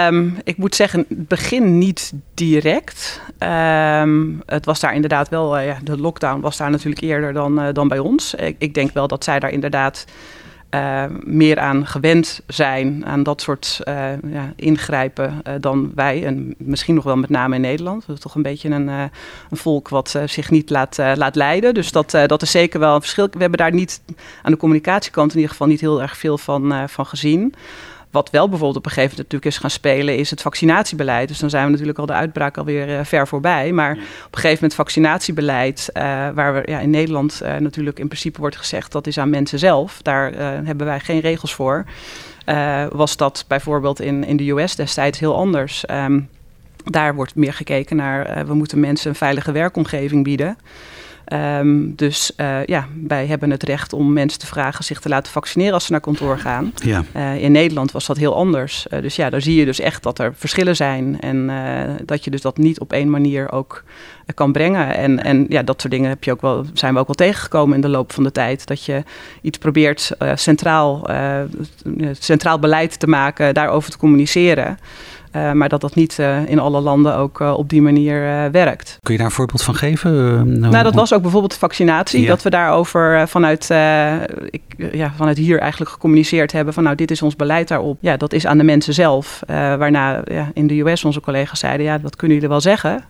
Um, 0.07 0.37
ik 0.45 0.57
moet 0.57 0.75
zeggen, 0.75 1.05
het 1.09 1.29
begin 1.29 1.79
niet 1.79 2.13
direct. 2.35 3.21
Um, 3.39 4.43
het 4.47 4.65
was 4.65 4.81
daar 4.81 4.95
inderdaad 4.95 5.29
wel, 5.29 5.59
uh, 5.59 5.67
ja, 5.67 5.79
de 5.83 5.99
lockdown 5.99 6.41
was 6.41 6.57
daar 6.57 6.71
natuurlijk 6.71 7.03
eerder 7.03 7.33
dan, 7.33 7.61
uh, 7.61 7.73
dan 7.73 7.89
bij 7.89 7.99
ons. 7.99 8.35
Ik, 8.35 8.75
denk 8.75 8.93
wel 8.93 9.09
dat 9.09 9.25
zij 9.25 9.39
daar 9.39 9.51
inderdaad 9.51 10.05
uh, 10.75 11.05
meer 11.25 11.59
aan 11.59 11.87
gewend 11.87 12.41
zijn 12.47 13.07
aan 13.07 13.23
dat 13.23 13.41
soort 13.41 13.81
uh, 13.85 13.95
ja, 14.23 14.53
ingrijpen 14.57 15.43
uh, 15.49 15.55
dan 15.61 15.93
wij. 15.95 16.25
En 16.25 16.55
misschien 16.59 16.95
nog 16.95 17.05
wel 17.05 17.17
met 17.17 17.31
name 17.31 17.55
in 17.55 17.61
Nederland. 17.61 18.07
We 18.07 18.19
toch 18.19 18.35
een 18.35 18.43
beetje 18.43 18.69
een, 18.69 18.89
een 18.89 19.11
volk 19.51 19.89
wat 19.89 20.19
zich 20.27 20.51
niet 20.51 20.71
laat, 20.71 20.97
laat 20.97 21.35
leiden. 21.35 21.75
Dus 21.75 21.93
dat, 21.93 22.11
dat 22.27 22.43
is 22.43 22.51
zeker 22.51 22.81
wel 22.81 22.95
een 22.95 23.01
verschil. 23.01 23.29
We 23.31 23.39
hebben 23.39 23.59
daar 23.59 23.73
niet 23.73 24.01
aan 24.43 24.53
de 24.53 24.59
communicatiekant 24.59 25.31
in 25.31 25.37
ieder 25.37 25.51
geval 25.51 25.67
niet 25.67 25.81
heel 25.81 26.03
erg 26.03 26.17
veel 26.17 26.39
van, 26.39 26.89
van 26.89 27.07
gezien. 27.07 27.55
Wat 28.15 28.31
wel 28.31 28.49
bijvoorbeeld 28.49 28.77
op 28.77 28.85
een 28.85 28.91
gegeven 28.91 29.17
moment 29.17 29.33
natuurlijk 29.33 29.55
is 29.55 29.61
gaan 29.61 29.71
spelen, 29.71 30.17
is 30.17 30.31
het 30.31 30.43
vaccinatiebeleid. 30.43 31.29
Dus 31.29 31.39
dan 31.39 31.51
zijn 31.51 31.65
we 31.65 31.71
natuurlijk 31.71 31.99
al 31.99 32.07
de 32.07 32.13
uitbraak 32.13 32.57
alweer 32.57 32.89
uh, 32.89 33.05
ver 33.05 33.29
voorbij. 33.29 33.73
Maar 33.73 33.91
op 33.91 33.99
een 33.99 34.41
gegeven 34.41 34.55
moment 34.55 34.75
vaccinatiebeleid, 34.75 35.91
uh, 35.95 36.03
waar 36.35 36.55
we 36.55 36.63
ja, 36.65 36.79
in 36.79 36.91
Nederland 36.91 37.41
uh, 37.43 37.57
natuurlijk 37.57 37.99
in 37.99 38.07
principe 38.07 38.41
wordt 38.41 38.57
gezegd 38.57 38.93
dat 38.93 39.07
is 39.07 39.19
aan 39.19 39.31
mensen 39.31 39.59
zelf. 39.59 40.03
Daar 40.03 40.33
hebben 40.65 40.87
wij 40.87 41.01
geen 41.01 41.21
regels 41.21 41.55
voor. 41.55 41.85
was 42.91 43.17
dat 43.17 43.45
bijvoorbeeld 43.49 44.01
in, 44.01 44.25
in 44.25 44.37
de 44.37 44.51
US 44.51 44.75
destijds 44.75 45.19
heel 45.19 45.37
anders. 45.37 45.85
Um, 45.91 46.29
daar 46.85 47.15
wordt 47.15 47.35
meer 47.35 47.53
gekeken 47.53 47.97
naar, 47.97 48.47
we 48.47 48.55
moeten 48.55 48.81
mensen 48.81 49.11
een 49.11 49.17
veilige 49.17 49.53
werkomgeving 49.53 50.25
bieden. 50.25 50.57
Um, 51.35 51.95
dus 51.95 52.33
uh, 52.37 52.65
ja, 52.65 52.87
wij 53.07 53.27
hebben 53.27 53.51
het 53.51 53.63
recht 53.63 53.93
om 53.93 54.13
mensen 54.13 54.39
te 54.39 54.47
vragen 54.47 54.85
zich 54.85 55.01
te 55.01 55.09
laten 55.09 55.33
vaccineren 55.33 55.75
als 55.75 55.85
ze 55.85 55.93
naar 55.93 56.01
kantoor 56.01 56.39
gaan. 56.39 56.73
Ja. 56.75 57.05
Uh, 57.17 57.43
in 57.43 57.53
Nederland 57.53 57.93
was 57.93 58.07
dat 58.07 58.17
heel 58.17 58.35
anders. 58.35 58.87
Uh, 58.91 59.03
dus 59.03 59.17
ja, 59.17 59.31
daar 59.31 59.41
zie 59.41 59.55
je 59.55 59.65
dus 59.65 59.81
echt 59.81 60.03
dat 60.03 60.19
er 60.19 60.35
verschillen 60.37 60.77
zijn. 60.77 61.21
En 61.21 61.51
dat 62.05 62.25
je 62.25 62.31
dus 62.31 62.41
dat 62.41 62.57
niet 62.57 62.81
op 62.81 62.93
één 62.93 63.11
manier 63.11 63.53
ook 63.53 63.85
kan 64.35 64.53
brengen. 64.53 64.97
En, 64.97 65.25
en 65.25 65.47
ja, 65.49 65.63
dat 65.63 65.81
soort 65.81 65.93
dingen 65.93 66.09
heb 66.09 66.25
je 66.25 66.33
ook 66.33 66.41
wel, 66.41 66.65
zijn 66.73 66.95
we 66.95 67.01
ook 67.01 67.07
wel 67.07 67.15
tegengekomen 67.15 67.75
in 67.75 67.81
de 67.81 67.89
loop 67.89 68.13
van 68.13 68.25
de 68.25 68.33
tijd. 68.33 68.67
Dat 68.67 68.85
je 68.85 69.03
iets 69.43 69.59
probeert 69.59 70.11
centraal, 70.35 71.09
centraal 72.13 72.59
beleid 72.59 72.99
te 72.99 73.07
maken, 73.07 73.55
daarover 73.55 73.91
te 73.91 73.99
communiceren. 73.99 74.79
Uh, 75.37 75.53
maar 75.53 75.69
dat 75.69 75.81
dat 75.81 75.95
niet 75.95 76.19
uh, 76.21 76.49
in 76.49 76.59
alle 76.59 76.81
landen 76.81 77.17
ook 77.17 77.41
uh, 77.41 77.53
op 77.57 77.69
die 77.69 77.83
manier 77.83 78.21
werkt. 78.51 78.99
Kun 79.03 79.13
je 79.13 79.19
daar 79.19 79.29
een 79.29 79.35
voorbeeld 79.35 79.63
van 79.63 79.75
geven? 79.75 80.13
nou, 80.59 80.83
dat 80.83 80.95
was 80.95 81.15
ook 81.15 81.23
bijvoorbeeld 81.23 81.55
vaccinatie. 81.55 82.21
Ja. 82.21 82.29
Dat 82.29 82.43
we 82.43 82.51
daarover 82.51 83.29
vanuit, 83.29 83.71
ik, 84.51 84.63
ja, 84.93 85.13
vanuit 85.17 85.37
hier 85.37 85.59
eigenlijk 85.59 85.91
gecommuniceerd 85.91 86.53
hebben 86.53 86.75
van 86.75 86.83
nou 86.83 86.97
dit 86.97 87.11
is 87.11 87.23
ons 87.23 87.37
beleid 87.37 87.69
daarop. 87.69 87.99
Ja, 88.01 88.17
dat 88.17 88.33
is 88.33 88.47
aan 88.47 88.59
de 88.59 88.65
mensen 88.65 88.95
zelf. 88.95 89.43
waarna 89.47 90.23
ja, 90.25 90.51
in 90.55 90.67
de 90.67 90.81
US 90.81 91.05
onze 91.05 91.21
collega's 91.21 91.59
zeiden 91.59 91.87
ja 91.87 91.99
dat 91.99 92.17
kunnen 92.17 92.37
jullie 92.37 92.51
wel 92.51 92.61
zeggen. 92.61 93.05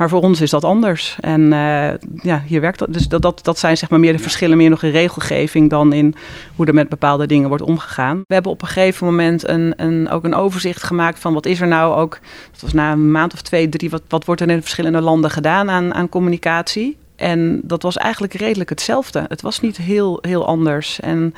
Maar 0.00 0.08
voor 0.08 0.20
ons 0.20 0.40
is 0.40 0.50
dat 0.50 0.64
anders. 0.64 1.16
En 1.20 1.40
uh, 1.40 1.90
ja, 2.22 2.42
hier 2.46 2.60
werkt 2.60 2.78
dat. 2.78 2.92
Dus 2.92 3.08
dat, 3.08 3.22
dat, 3.22 3.44
dat 3.44 3.58
zijn 3.58 3.76
zeg 3.76 3.90
maar 3.90 4.00
meer 4.00 4.12
de 4.12 4.18
verschillen, 4.18 4.56
meer 4.56 4.70
nog 4.70 4.82
in 4.82 4.90
regelgeving 4.90 5.70
dan 5.70 5.92
in 5.92 6.14
hoe 6.56 6.66
er 6.66 6.74
met 6.74 6.88
bepaalde 6.88 7.26
dingen 7.26 7.48
wordt 7.48 7.64
omgegaan. 7.64 8.22
We 8.26 8.34
hebben 8.34 8.52
op 8.52 8.62
een 8.62 8.68
gegeven 8.68 9.06
moment 9.06 9.48
een, 9.48 9.72
een, 9.76 10.08
ook 10.08 10.24
een 10.24 10.34
overzicht 10.34 10.82
gemaakt 10.82 11.18
van 11.18 11.34
wat 11.34 11.46
is 11.46 11.60
er 11.60 11.66
nou 11.66 11.94
ook. 11.94 12.18
Dat 12.52 12.60
was 12.60 12.72
na 12.72 12.92
een 12.92 13.10
maand 13.10 13.32
of 13.32 13.42
twee, 13.42 13.68
drie, 13.68 13.90
wat, 13.90 14.02
wat 14.08 14.24
wordt 14.24 14.40
er 14.40 14.50
in 14.50 14.60
verschillende 14.60 15.00
landen 15.00 15.30
gedaan 15.30 15.70
aan, 15.70 15.94
aan 15.94 16.08
communicatie. 16.08 16.96
En 17.16 17.60
dat 17.64 17.82
was 17.82 17.96
eigenlijk 17.96 18.32
redelijk 18.32 18.70
hetzelfde. 18.70 19.24
Het 19.28 19.42
was 19.42 19.60
niet 19.60 19.76
heel, 19.76 20.18
heel 20.20 20.46
anders. 20.46 21.00
En 21.00 21.34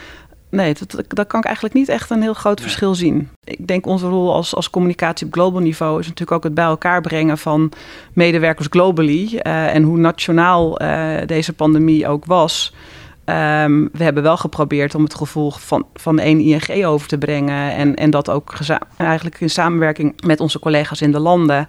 Nee, 0.53 0.75
dat, 0.75 1.05
dat 1.09 1.27
kan 1.27 1.41
ik 1.41 1.47
eigenlijk 1.47 1.75
niet 1.75 1.89
echt 1.89 2.11
een 2.11 2.23
heel 2.23 2.35
groot 2.35 2.61
verschil 2.61 2.95
zien. 2.95 3.29
Ik 3.45 3.67
denk 3.67 3.87
onze 3.87 4.07
rol 4.07 4.33
als, 4.33 4.55
als 4.55 4.71
communicatie 4.71 5.27
op 5.27 5.33
global 5.33 5.61
niveau 5.61 6.01
is 6.01 6.07
natuurlijk 6.07 6.37
ook 6.37 6.45
het 6.45 6.55
bij 6.55 6.65
elkaar 6.65 7.01
brengen 7.01 7.39
van 7.39 7.73
medewerkers 8.13 8.67
globally. 8.71 9.41
Uh, 9.43 9.75
en 9.75 9.83
hoe 9.83 9.99
nationaal 9.99 10.83
uh, 10.83 11.17
deze 11.27 11.53
pandemie 11.53 12.09
ook 12.09 12.25
was. 12.25 12.75
Um, 13.25 13.89
we 13.93 14.05
hebben 14.05 14.23
wel 14.23 14.37
geprobeerd 14.37 14.95
om 14.95 15.03
het 15.03 15.15
gevoel 15.15 15.51
van, 15.51 15.87
van 15.95 16.19
één 16.19 16.41
ING 16.41 16.85
over 16.85 17.09
te 17.09 17.19
brengen. 17.19 17.73
En, 17.73 17.95
en 17.95 18.11
dat 18.11 18.31
ook 18.31 18.55
eigenlijk 18.97 19.41
in 19.41 19.51
samenwerking 19.51 20.23
met 20.27 20.41
onze 20.41 20.59
collega's 20.59 21.01
in 21.01 21.13
de 21.13 21.19
landen. 21.19 21.69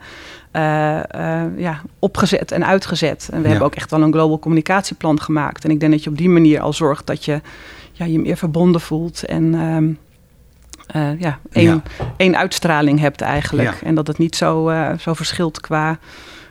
Uh, 0.53 0.99
uh, 1.15 1.43
ja, 1.57 1.81
opgezet 1.99 2.51
en 2.51 2.65
uitgezet. 2.65 3.27
En 3.31 3.37
we 3.37 3.43
ja. 3.43 3.49
hebben 3.49 3.67
ook 3.67 3.75
echt 3.75 3.91
wel 3.91 4.01
een 4.01 4.13
global 4.13 4.39
communicatieplan 4.39 5.21
gemaakt. 5.21 5.63
En 5.63 5.71
ik 5.71 5.79
denk 5.79 5.91
dat 5.91 6.03
je 6.03 6.09
op 6.09 6.17
die 6.17 6.29
manier 6.29 6.61
al 6.61 6.73
zorgt 6.73 7.07
dat 7.07 7.25
je 7.25 7.41
ja, 7.93 8.05
je 8.05 8.19
meer 8.19 8.37
verbonden 8.37 8.81
voelt. 8.81 9.25
En 9.25 9.53
um, 9.53 9.97
uh, 10.95 11.19
ja, 11.19 11.39
één, 11.51 11.65
ja. 11.65 11.81
één 12.17 12.37
uitstraling 12.37 12.99
hebt 12.99 13.21
eigenlijk. 13.21 13.79
Ja. 13.79 13.87
En 13.87 13.95
dat 13.95 14.07
het 14.07 14.17
niet 14.17 14.35
zo, 14.35 14.71
zo 14.99 15.13
verschilt 15.13 15.59
qua 15.59 15.99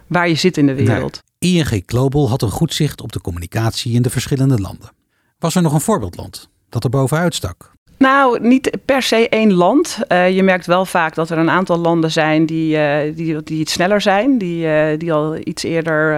waar 0.06 0.28
je 0.28 0.34
zit 0.34 0.56
in 0.56 0.66
de 0.66 0.74
wereld. 0.74 1.22
Nee. 1.38 1.52
ING 1.52 1.82
Global 1.86 2.28
had 2.28 2.42
een 2.42 2.50
goed 2.50 2.74
zicht 2.74 3.00
op 3.00 3.12
de 3.12 3.20
communicatie 3.20 3.94
in 3.94 4.02
de 4.02 4.10
verschillende 4.10 4.58
landen. 4.58 4.90
Was 5.38 5.54
er 5.54 5.62
nog 5.62 5.72
een 5.72 5.80
voorbeeldland 5.80 6.48
dat 6.68 6.84
er 6.84 6.90
bovenuit 6.90 7.34
stak? 7.34 7.71
Nou, 8.02 8.40
niet 8.40 8.70
per 8.84 9.02
se 9.02 9.28
één 9.28 9.52
land. 9.52 9.98
Uh, 10.08 10.30
je 10.30 10.42
merkt 10.42 10.66
wel 10.66 10.84
vaak 10.84 11.14
dat 11.14 11.30
er 11.30 11.38
een 11.38 11.50
aantal 11.50 11.78
landen 11.78 12.10
zijn 12.10 12.46
die, 12.46 12.76
uh, 12.76 13.16
die, 13.16 13.42
die 13.42 13.60
iets 13.60 13.72
sneller 13.72 14.00
zijn, 14.00 14.38
die, 14.38 14.66
uh, 14.66 14.98
die 14.98 15.12
al 15.12 15.36
iets 15.44 15.62
eerder 15.62 16.12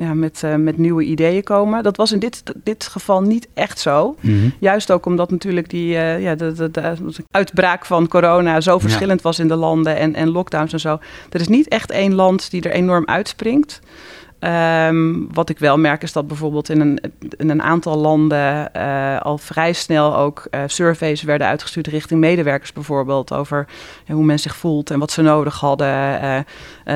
ja, 0.00 0.14
met, 0.14 0.42
met 0.56 0.78
nieuwe 0.78 1.02
ideeën 1.02 1.42
komen. 1.42 1.82
Dat 1.82 1.96
was 1.96 2.12
in 2.12 2.18
dit, 2.18 2.42
dit 2.64 2.86
geval 2.86 3.22
niet 3.22 3.48
echt 3.54 3.78
zo. 3.78 4.16
Mm 4.20 4.38
-hmm. 4.40 4.52
Juist 4.58 4.90
ook 4.90 5.06
omdat 5.06 5.30
natuurlijk 5.30 5.70
die 5.70 5.86
ja, 5.96 6.34
de, 6.34 6.52
de, 6.52 6.70
de, 6.70 6.94
uitbraak 7.30 7.84
van 7.84 8.08
corona 8.08 8.60
zo 8.60 8.78
verschillend 8.78 9.20
ja. 9.20 9.28
was 9.28 9.38
in 9.38 9.48
de 9.48 9.56
landen 9.56 9.96
en, 9.96 10.14
en 10.14 10.30
lockdowns 10.30 10.72
en 10.72 10.80
zo. 10.80 10.98
Er 11.30 11.40
is 11.40 11.48
niet 11.48 11.68
echt 11.68 11.90
één 11.90 12.14
land 12.14 12.50
die 12.50 12.62
er 12.62 12.72
enorm 12.72 13.06
uitspringt. 13.06 13.80
Um, 14.44 15.28
wat 15.32 15.48
ik 15.48 15.58
wel 15.58 15.78
merk 15.78 16.02
is 16.02 16.12
dat 16.12 16.26
bijvoorbeeld 16.26 16.68
in 16.68 16.80
een, 16.80 17.00
in 17.36 17.50
een 17.50 17.62
aantal 17.62 17.96
landen 17.96 18.70
uh, 18.76 19.20
al 19.20 19.38
vrij 19.38 19.72
snel 19.72 20.16
ook 20.16 20.46
uh, 20.50 20.60
surveys 20.66 21.22
werden 21.22 21.46
uitgestuurd 21.46 21.86
richting 21.86 22.20
medewerkers 22.20 22.72
bijvoorbeeld 22.72 23.32
over 23.32 23.66
uh, 24.06 24.14
hoe 24.14 24.24
men 24.24 24.38
zich 24.38 24.56
voelt 24.56 24.90
en 24.90 24.98
wat 24.98 25.10
ze 25.10 25.22
nodig 25.22 25.60
hadden. 25.60 26.46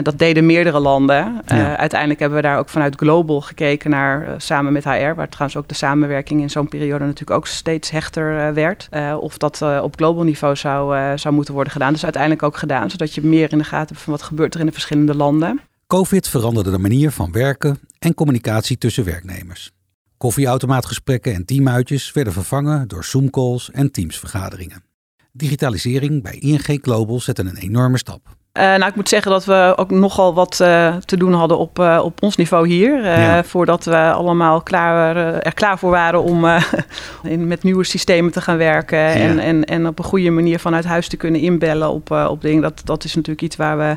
dat 0.02 0.18
deden 0.18 0.46
meerdere 0.46 0.78
landen. 0.78 1.42
Ja. 1.46 1.76
uiteindelijk 1.76 2.20
hebben 2.20 2.38
we 2.38 2.44
daar 2.46 2.58
ook 2.58 2.68
vanuit 2.68 2.94
Global 2.96 3.40
gekeken 3.40 3.90
naar 3.90 4.34
samen 4.36 4.72
met 4.72 4.84
HR, 4.84 5.14
waar 5.14 5.28
trouwens 5.28 5.58
ook 5.58 5.68
de 5.68 5.74
samenwerking 5.74 6.40
in 6.40 6.50
zo'n 6.50 6.68
periode 6.68 7.04
natuurlijk 7.04 7.38
ook 7.38 7.46
steeds 7.46 7.90
hechter 7.90 8.54
werd. 8.54 8.88
of 9.20 9.38
dat 9.38 9.62
op 9.82 9.96
global 9.96 10.24
niveau 10.24 10.56
zou, 10.56 10.96
zou 11.18 11.34
moeten 11.34 11.54
worden 11.54 11.72
gedaan. 11.72 11.92
Dus 11.92 12.04
uiteindelijk 12.04 12.42
ook 12.42 12.56
gedaan, 12.56 12.90
zodat 12.90 13.14
je 13.14 13.26
meer 13.26 13.52
in 13.52 13.58
de 13.58 13.64
gaten 13.64 13.88
hebt 13.88 14.00
van 14.00 14.12
wat 14.12 14.22
gebeurt 14.22 14.54
er 14.54 14.60
in 14.60 14.66
de 14.66 14.72
verschillende 14.72 15.14
landen. 15.14 15.60
COVID 15.86 16.28
veranderde 16.28 16.70
de 16.70 16.78
manier 16.78 17.10
van 17.10 17.32
werken 17.32 17.78
en 17.98 18.14
communicatie 18.14 18.78
tussen 18.78 19.04
werknemers. 19.04 19.72
Koffieautomaatgesprekken 20.16 21.34
en 21.34 21.44
teamuitjes 21.44 22.12
werden 22.12 22.32
vervangen 22.32 22.88
door 22.88 23.04
Zoom-calls 23.04 23.70
en 23.70 23.90
Teams-vergaderingen. 23.90 24.84
Digitalisering 25.32 26.22
bij 26.22 26.34
ING 26.34 26.78
Global 26.82 27.20
zette 27.20 27.42
een 27.42 27.56
enorme 27.56 27.98
stap. 27.98 28.36
Uh, 28.56 28.62
nou, 28.62 28.86
ik 28.86 28.94
moet 28.94 29.08
zeggen 29.08 29.30
dat 29.30 29.44
we 29.44 29.72
ook 29.76 29.90
nogal 29.90 30.34
wat 30.34 30.58
uh, 30.62 30.94
te 30.96 31.16
doen 31.16 31.32
hadden 31.32 31.58
op, 31.58 31.78
uh, 31.78 32.00
op 32.04 32.22
ons 32.22 32.36
niveau 32.36 32.68
hier. 32.68 33.04
Ja. 33.04 33.44
Voordat 33.44 33.84
we 33.84 33.96
allemaal 33.96 34.60
klaar, 34.60 35.16
er 35.16 35.54
klaar 35.54 35.78
voor 35.78 35.90
waren 35.90 36.22
om 36.22 36.46
in, 37.22 37.46
met 37.46 37.62
nieuwe 37.62 37.84
systemen 37.84 38.32
te 38.32 38.40
gaan 38.40 38.56
werken. 38.56 38.98
Ja. 38.98 39.12
En, 39.12 39.38
en, 39.38 39.64
en 39.64 39.86
op 39.86 39.98
een 39.98 40.04
goede 40.04 40.30
manier 40.30 40.58
vanuit 40.58 40.84
huis 40.84 41.08
te 41.08 41.16
kunnen 41.16 41.40
inbellen 41.40 41.90
op, 41.90 42.10
op 42.10 42.42
dingen. 42.42 42.62
Dat, 42.62 42.80
dat 42.84 43.04
is 43.04 43.14
natuurlijk 43.14 43.42
iets 43.42 43.56
waar 43.56 43.78
we, 43.78 43.96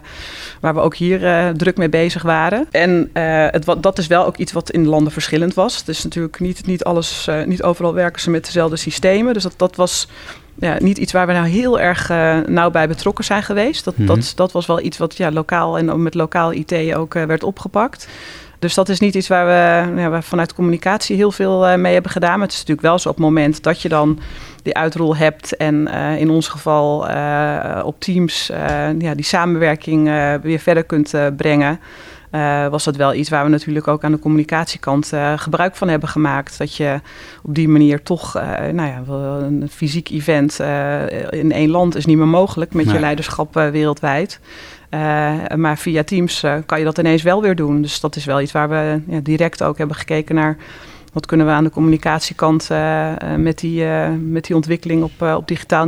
waar 0.60 0.74
we 0.74 0.80
ook 0.80 0.96
hier 0.96 1.54
druk 1.58 1.78
mee 1.78 1.90
bezig 1.90 2.22
waren. 2.22 2.68
En 2.72 3.10
het, 3.52 3.66
wat, 3.66 3.84
dat 3.84 3.98
is 3.98 4.08
wel 4.08 4.26
ook 4.26 4.38
iets 4.38 4.52
wat 4.52 4.72
in 4.72 4.88
landen 4.88 5.12
verschillend 5.12 5.54
was. 5.54 5.78
Het 5.78 5.88
is 5.88 6.04
natuurlijk 6.04 6.40
niet, 6.40 6.66
niet 6.66 6.84
alles, 6.84 7.30
niet 7.46 7.64
overal 7.64 7.94
werken 7.94 8.22
ze 8.22 8.30
met 8.30 8.46
dezelfde 8.46 8.76
systemen. 8.78 9.34
Dus 9.34 9.44
dat, 9.44 9.54
dat 9.58 9.76
was 9.76 10.08
ja, 10.60 10.76
niet 10.80 10.98
iets 10.98 11.12
waar 11.12 11.28
we 11.28 11.34
nou 11.34 11.48
heel 11.48 11.80
erg 11.80 12.12
uh, 12.12 12.38
nauw 12.46 12.70
bij 12.70 12.88
betrokken 12.88 13.24
zijn 13.24 13.44
geweest. 13.44 13.86
Dat, 13.86 13.98
mm 13.98 14.06
-hmm. 14.06 14.16
dat, 14.16 14.32
dat 14.36 14.52
was 14.52 14.66
wel 14.66 14.82
iets 14.82 14.98
wat 14.98 15.18
ja, 15.18 15.32
lokaal 15.32 15.78
en 15.78 16.02
met 16.02 16.14
lokaal 16.14 16.52
IT 16.54 16.96
ook 16.96 17.16
uh, 17.16 17.24
werd 17.24 17.44
opgepakt. 17.44 18.08
Dus 18.60 18.74
dat 18.74 18.90
is 18.90 19.00
niet 19.00 19.16
iets 19.16 19.28
waar 19.28 19.46
we, 19.46 20.02
ja, 20.02 20.10
waar 20.10 20.24
vanuit 20.24 20.54
communicatie 20.54 21.16
heel 21.16 21.32
veel 21.32 21.70
uh, 21.70 21.76
mee 21.76 21.94
hebben 21.94 22.12
gedaan. 22.12 22.32
Maar 22.32 22.48
het 22.48 22.52
is 22.52 22.58
natuurlijk 22.58 22.88
wel 22.88 23.00
zo 23.00 23.10
op 23.10 23.16
het 23.16 23.24
moment 23.24 23.64
dat 23.64 23.82
je 23.82 23.90
dan 23.90 24.20
die 24.64 24.76
uitrol 24.76 25.16
hebt 25.16 25.56
en 25.56 25.88
in 26.18 26.30
ons 26.30 26.48
geval 26.48 26.98
op 27.84 28.00
Teams 28.00 28.52
ja, 29.00 29.16
die 29.16 29.26
samenwerking 29.26 30.12
weer 30.42 30.60
verder 30.60 30.84
kunt 30.84 31.14
brengen. 31.38 31.80
Uh, 32.32 32.68
was 32.68 32.84
dat 32.84 32.96
wel 32.96 33.14
iets 33.14 33.30
waar 33.30 33.44
we 33.44 33.50
natuurlijk 33.50 33.88
ook 33.88 34.04
aan 34.04 34.12
de 34.12 34.20
communicatiekant 34.20 35.14
uh, 35.14 35.34
gebruik 35.38 35.76
van 35.76 35.88
hebben 35.88 36.10
gemaakt. 36.10 36.58
Dat 36.58 36.76
je 36.76 37.02
op 37.44 37.56
die 37.56 37.70
manier 37.70 38.04
toch, 38.04 38.38
uh, 38.38 38.44
nou 38.58 38.90
ja, 38.90 39.02
een 39.42 39.68
fysiek 39.72 40.10
event 40.10 40.60
in 41.30 41.52
één 41.52 41.70
land 41.70 41.96
is 41.96 42.06
niet 42.06 42.18
meer 42.18 42.28
mogelijk 42.28 42.74
met 42.74 42.86
nee. 42.86 42.94
je 42.94 43.00
leiderschap 43.00 43.54
wereldwijd. 43.54 44.40
maar 45.56 45.78
via 45.78 46.04
Teams 46.04 46.44
kan 46.66 46.80
je 46.80 46.86
dat 46.86 46.98
ineens 46.98 47.24
wel 47.24 47.42
weer 47.42 47.56
doen. 47.56 47.82
Dus 47.82 48.00
dat 48.00 48.16
is 48.16 48.26
wel 48.26 48.42
iets 48.42 48.52
waar 48.52 48.70
we 48.70 49.02
ja, 49.08 49.20
direct 49.20 49.64
ook 49.64 49.78
hebben 49.78 49.96
gekeken 49.96 50.36
naar 50.36 50.58
wat 51.14 51.26
kunnen 51.26 51.46
we 51.46 51.52
aan 51.52 51.64
de 51.64 51.70
communicatiekant 51.70 52.70
met, 53.38 53.60
die, 53.60 53.86
met 54.22 54.46
die 54.46 54.56
ontwikkeling 54.56 55.04
op, 55.04 55.22
op 55.22 55.48
digitaal 55.48 55.88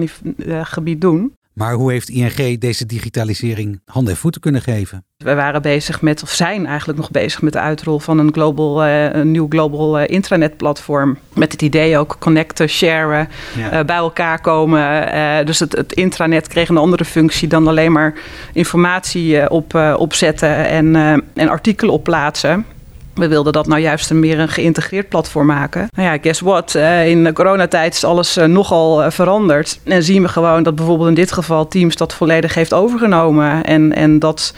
gebied 0.63 1.01
doen. 1.01 1.33
Maar 1.53 1.73
hoe 1.73 1.91
heeft 1.91 2.09
ING 2.09 2.59
deze 2.59 2.85
digitalisering 2.85 3.81
handen 3.85 4.13
en 4.13 4.19
voeten 4.19 4.41
kunnen 4.41 4.61
geven? 4.61 5.05
We 5.17 5.35
waren 5.35 5.61
bezig 5.61 6.01
met, 6.01 6.23
of 6.23 6.29
zijn 6.29 6.65
eigenlijk 6.65 6.99
nog 6.99 7.11
bezig 7.11 7.41
met 7.41 7.53
de 7.53 7.59
uitrol 7.59 7.99
van 7.99 8.19
een, 8.19 8.33
global, 8.33 8.85
uh, 8.85 9.13
een 9.13 9.31
nieuw 9.31 9.47
global 9.49 9.99
uh, 9.99 10.07
intranet-platform. 10.07 11.17
Met 11.33 11.51
het 11.51 11.61
idee 11.61 11.97
ook 11.97 12.15
connecten, 12.19 12.69
sharen, 12.69 13.29
ja. 13.57 13.79
uh, 13.79 13.85
bij 13.85 13.95
elkaar 13.95 14.41
komen. 14.41 15.45
dus 15.45 15.59
het, 15.59 15.71
het, 15.71 15.93
intranet 15.93 16.47
kreeg 16.47 16.69
een 16.69 16.77
andere 16.77 17.05
functie 17.05 17.47
dan 17.47 17.67
alleen 17.67 17.91
maar 17.91 18.13
informatie 18.53 19.49
op, 19.49 19.95
opzetten 19.97 20.67
en, 20.67 20.95
en 21.33 21.47
artikelen 21.47 21.93
opplaatsen. 21.93 22.65
We 23.13 23.27
wilden 23.27 23.53
dat 23.53 23.67
nou 23.67 23.81
juist 23.81 24.09
een 24.09 24.19
meer 24.19 24.39
een 24.39 24.49
geïntegreerd 24.49 25.09
platform 25.09 25.45
maken. 25.45 25.87
Nou 25.95 26.09
ja, 26.09 26.17
guess 26.21 26.39
what? 26.39 26.75
in 27.05 27.23
de 27.23 27.33
coronatijd 27.33 27.93
is 27.93 28.03
alles 28.03 28.35
nogal 28.35 29.11
veranderd. 29.11 29.79
En 29.83 30.03
zien 30.03 30.21
we 30.21 30.27
gewoon 30.27 30.63
dat 30.63 30.75
bijvoorbeeld 30.75 31.09
in 31.09 31.15
dit 31.15 31.31
geval 31.31 31.67
Teams 31.67 31.95
dat 31.95 32.13
volledig 32.13 32.53
heeft 32.53 32.73
overgenomen. 32.73 33.63
En, 33.63 33.93
en 33.93 34.19
dat 34.19 34.53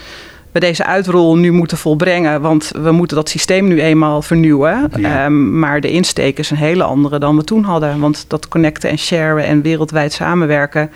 we 0.54 0.60
deze 0.60 0.86
uitrol 0.86 1.38
nu 1.38 1.52
moeten 1.52 1.78
volbrengen. 1.78 2.42
Want 2.42 2.72
we 2.82 2.92
moeten 2.92 3.18
dat 3.18 3.30
systeem 3.30 3.68
nu 3.68 3.82
eenmaal 3.82 4.22
vernieuwen. 4.22 4.92
Ja. 4.98 5.26
Um, 5.26 5.60
maar 5.60 5.82
de 5.82 5.92
insteek 5.92 6.40
is 6.40 6.50
een 6.50 6.58
hele 6.58 6.84
andere 6.84 7.20
dan 7.20 7.36
we 7.36 7.44
toen 7.44 7.64
hadden. 7.64 8.00
Want 8.00 8.26
dat 8.28 8.48
connecten 8.48 8.90
en 8.90 8.98
sharen 8.98 9.46
en 9.46 9.62
wereldwijd 9.62 10.14
samenwerken 10.14 10.92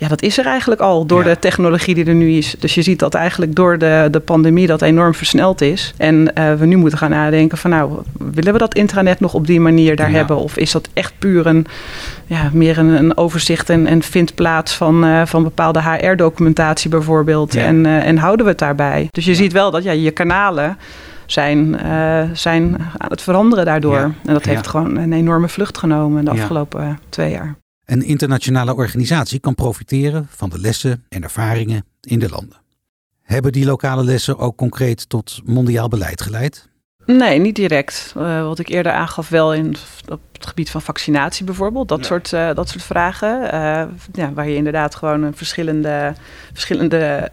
ja, 0.00 0.08
dat 0.08 0.22
is 0.22 0.38
er 0.38 0.46
eigenlijk 0.46 0.80
al 0.80 1.06
door 1.06 1.24
ja. 1.24 1.28
de 1.28 1.38
technologie 1.38 1.94
die 1.94 2.04
er 2.04 2.14
nu 2.14 2.30
is. 2.30 2.54
Dus 2.58 2.74
je 2.74 2.82
ziet 2.82 2.98
dat 2.98 3.14
eigenlijk 3.14 3.54
door 3.54 3.78
de, 3.78 4.08
de 4.10 4.20
pandemie 4.20 4.66
dat 4.66 4.82
enorm 4.82 5.14
versneld 5.14 5.60
is. 5.60 5.94
En 5.96 6.30
uh, 6.38 6.54
we 6.54 6.66
nu 6.66 6.76
moeten 6.76 6.98
gaan 6.98 7.10
nadenken 7.10 7.58
van 7.58 7.70
nou, 7.70 7.92
willen 8.32 8.52
we 8.52 8.58
dat 8.58 8.74
intranet 8.74 9.20
nog 9.20 9.34
op 9.34 9.46
die 9.46 9.60
manier 9.60 9.96
daar 9.96 10.10
ja. 10.10 10.16
hebben? 10.16 10.36
Of 10.36 10.56
is 10.56 10.72
dat 10.72 10.88
echt 10.92 11.12
puur 11.18 11.46
een, 11.46 11.66
ja, 12.26 12.50
meer 12.52 12.78
een, 12.78 12.88
een 12.88 13.16
overzicht 13.16 13.70
en, 13.70 13.86
en 13.86 14.02
vindt 14.02 14.34
plaats 14.34 14.74
van, 14.74 15.04
uh, 15.04 15.26
van 15.26 15.42
bepaalde 15.42 15.82
HR-documentatie 15.82 16.90
bijvoorbeeld? 16.90 17.54
Ja. 17.54 17.64
En, 17.64 17.84
uh, 17.84 18.06
en 18.06 18.18
houden 18.18 18.44
we 18.44 18.50
het 18.50 18.60
daarbij? 18.60 19.08
Dus 19.10 19.24
je 19.24 19.34
ziet 19.34 19.52
wel 19.52 19.70
dat 19.70 19.82
ja, 19.82 19.92
je 19.92 20.10
kanalen 20.10 20.78
zijn, 21.26 21.76
uh, 21.84 22.22
zijn 22.32 22.76
aan 22.96 23.10
het 23.10 23.22
veranderen 23.22 23.64
daardoor. 23.64 23.94
Ja. 23.94 24.12
En 24.24 24.32
dat 24.32 24.44
heeft 24.44 24.64
ja. 24.64 24.70
gewoon 24.70 24.96
een 24.96 25.12
enorme 25.12 25.48
vlucht 25.48 25.78
genomen 25.78 26.24
de 26.24 26.30
afgelopen 26.30 26.84
ja. 26.84 26.98
twee 27.08 27.30
jaar. 27.30 27.56
Een 27.88 28.02
internationale 28.02 28.74
organisatie 28.74 29.38
kan 29.38 29.54
profiteren 29.54 30.26
van 30.30 30.50
de 30.50 30.58
lessen 30.58 31.04
en 31.08 31.22
ervaringen 31.22 31.84
in 32.00 32.18
de 32.18 32.28
landen. 32.28 32.60
Hebben 33.22 33.52
die 33.52 33.64
lokale 33.64 34.04
lessen 34.04 34.38
ook 34.38 34.56
concreet 34.56 35.08
tot 35.08 35.40
mondiaal 35.44 35.88
beleid 35.88 36.20
geleid? 36.20 36.68
Nee, 37.16 37.38
niet 37.38 37.56
direct. 37.56 38.14
Uh, 38.16 38.42
wat 38.42 38.58
ik 38.58 38.68
eerder 38.68 38.92
aangaf, 38.92 39.28
wel 39.28 39.54
in, 39.54 39.76
op 40.08 40.20
het 40.32 40.46
gebied 40.46 40.70
van 40.70 40.82
vaccinatie 40.82 41.44
bijvoorbeeld. 41.44 41.88
Dat, 41.88 41.98
ja. 41.98 42.04
soort, 42.04 42.32
uh, 42.32 42.54
dat 42.54 42.68
soort 42.68 42.82
vragen. 42.82 43.40
Uh, 43.54 43.82
ja, 44.12 44.32
waar 44.32 44.48
je 44.48 44.54
inderdaad 44.54 44.94
gewoon 44.94 45.22
een 45.22 45.36
verschillende, 45.36 46.12
verschillende 46.52 47.28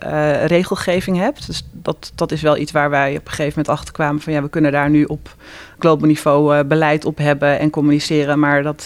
regelgeving 0.46 1.17
hebt. 1.17 1.48
Dus 1.48 1.67
dat, 1.72 2.12
dat 2.15 2.32
is 2.32 2.41
wel 2.41 2.58
iets 2.58 2.72
waar 2.72 2.89
wij 2.89 3.10
op 3.10 3.25
een 3.25 3.29
gegeven 3.29 3.50
moment 3.50 3.70
achter 3.70 3.94
kwamen 3.94 4.22
van 4.22 4.34
ja, 4.34 4.41
we 4.41 4.50
kunnen 4.50 4.72
daar 4.72 4.89
nu 4.89 5.03
op 5.03 5.36
global 5.79 6.08
niveau 6.08 6.63
beleid 6.63 7.05
op 7.05 7.17
hebben 7.17 7.60
en 7.60 7.70
communiceren. 7.70 8.39
Maar 8.39 8.63
dat, 8.63 8.84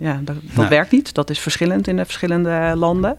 ja, 0.00 0.20
dat, 0.24 0.36
dat 0.42 0.64
ja. 0.64 0.68
werkt 0.68 0.90
niet. 0.90 1.14
Dat 1.14 1.30
is 1.30 1.38
verschillend 1.38 1.88
in 1.88 1.96
de 1.96 2.04
verschillende 2.04 2.72
landen. 2.74 3.16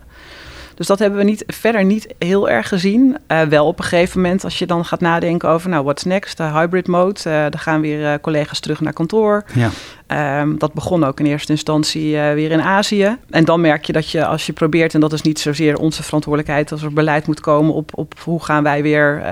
Dus 0.77 0.87
dat 0.87 0.99
hebben 0.99 1.19
we 1.19 1.25
niet, 1.25 1.43
verder 1.47 1.85
niet 1.85 2.13
heel 2.19 2.49
erg 2.49 2.67
gezien. 2.67 3.17
Uh, 3.27 3.41
wel 3.41 3.67
op 3.67 3.79
een 3.79 3.85
gegeven 3.85 4.21
moment, 4.21 4.43
als 4.43 4.59
je 4.59 4.65
dan 4.65 4.85
gaat 4.85 4.99
nadenken 4.99 5.49
over, 5.49 5.69
nou, 5.69 5.83
what's 5.83 6.03
next? 6.03 6.37
De 6.37 6.43
hybrid 6.43 6.87
mode. 6.87 7.19
Uh, 7.27 7.41
dan 7.41 7.59
gaan 7.59 7.81
weer 7.81 7.99
uh, 7.99 8.13
collega's 8.21 8.59
terug 8.59 8.81
naar 8.81 8.93
kantoor. 8.93 9.43
Ja. 9.53 9.69
Ehm, 10.07 10.57
dat 10.57 10.73
begon 10.73 11.03
ook 11.03 11.19
in 11.19 11.25
eerste 11.25 11.51
instantie 11.51 12.11
weer 12.17 12.51
in 12.51 12.61
Azië. 12.61 13.17
En 13.29 13.45
dan 13.45 13.61
merk 13.61 13.85
je 13.85 13.93
dat 13.93 14.11
je 14.11 14.25
als 14.25 14.45
je 14.45 14.53
probeert, 14.53 14.93
en 14.93 14.99
dat 14.99 15.13
is 15.13 15.21
niet 15.21 15.39
zozeer 15.39 15.77
onze 15.77 16.03
verantwoordelijkheid 16.03 16.71
als 16.71 16.83
er 16.83 16.93
beleid 16.93 17.27
moet 17.27 17.39
komen 17.39 17.73
op, 17.73 17.91
op 17.97 18.13
hoe 18.23 18.43
gaan 18.43 18.63
wij 18.63 18.81
weer 18.81 19.23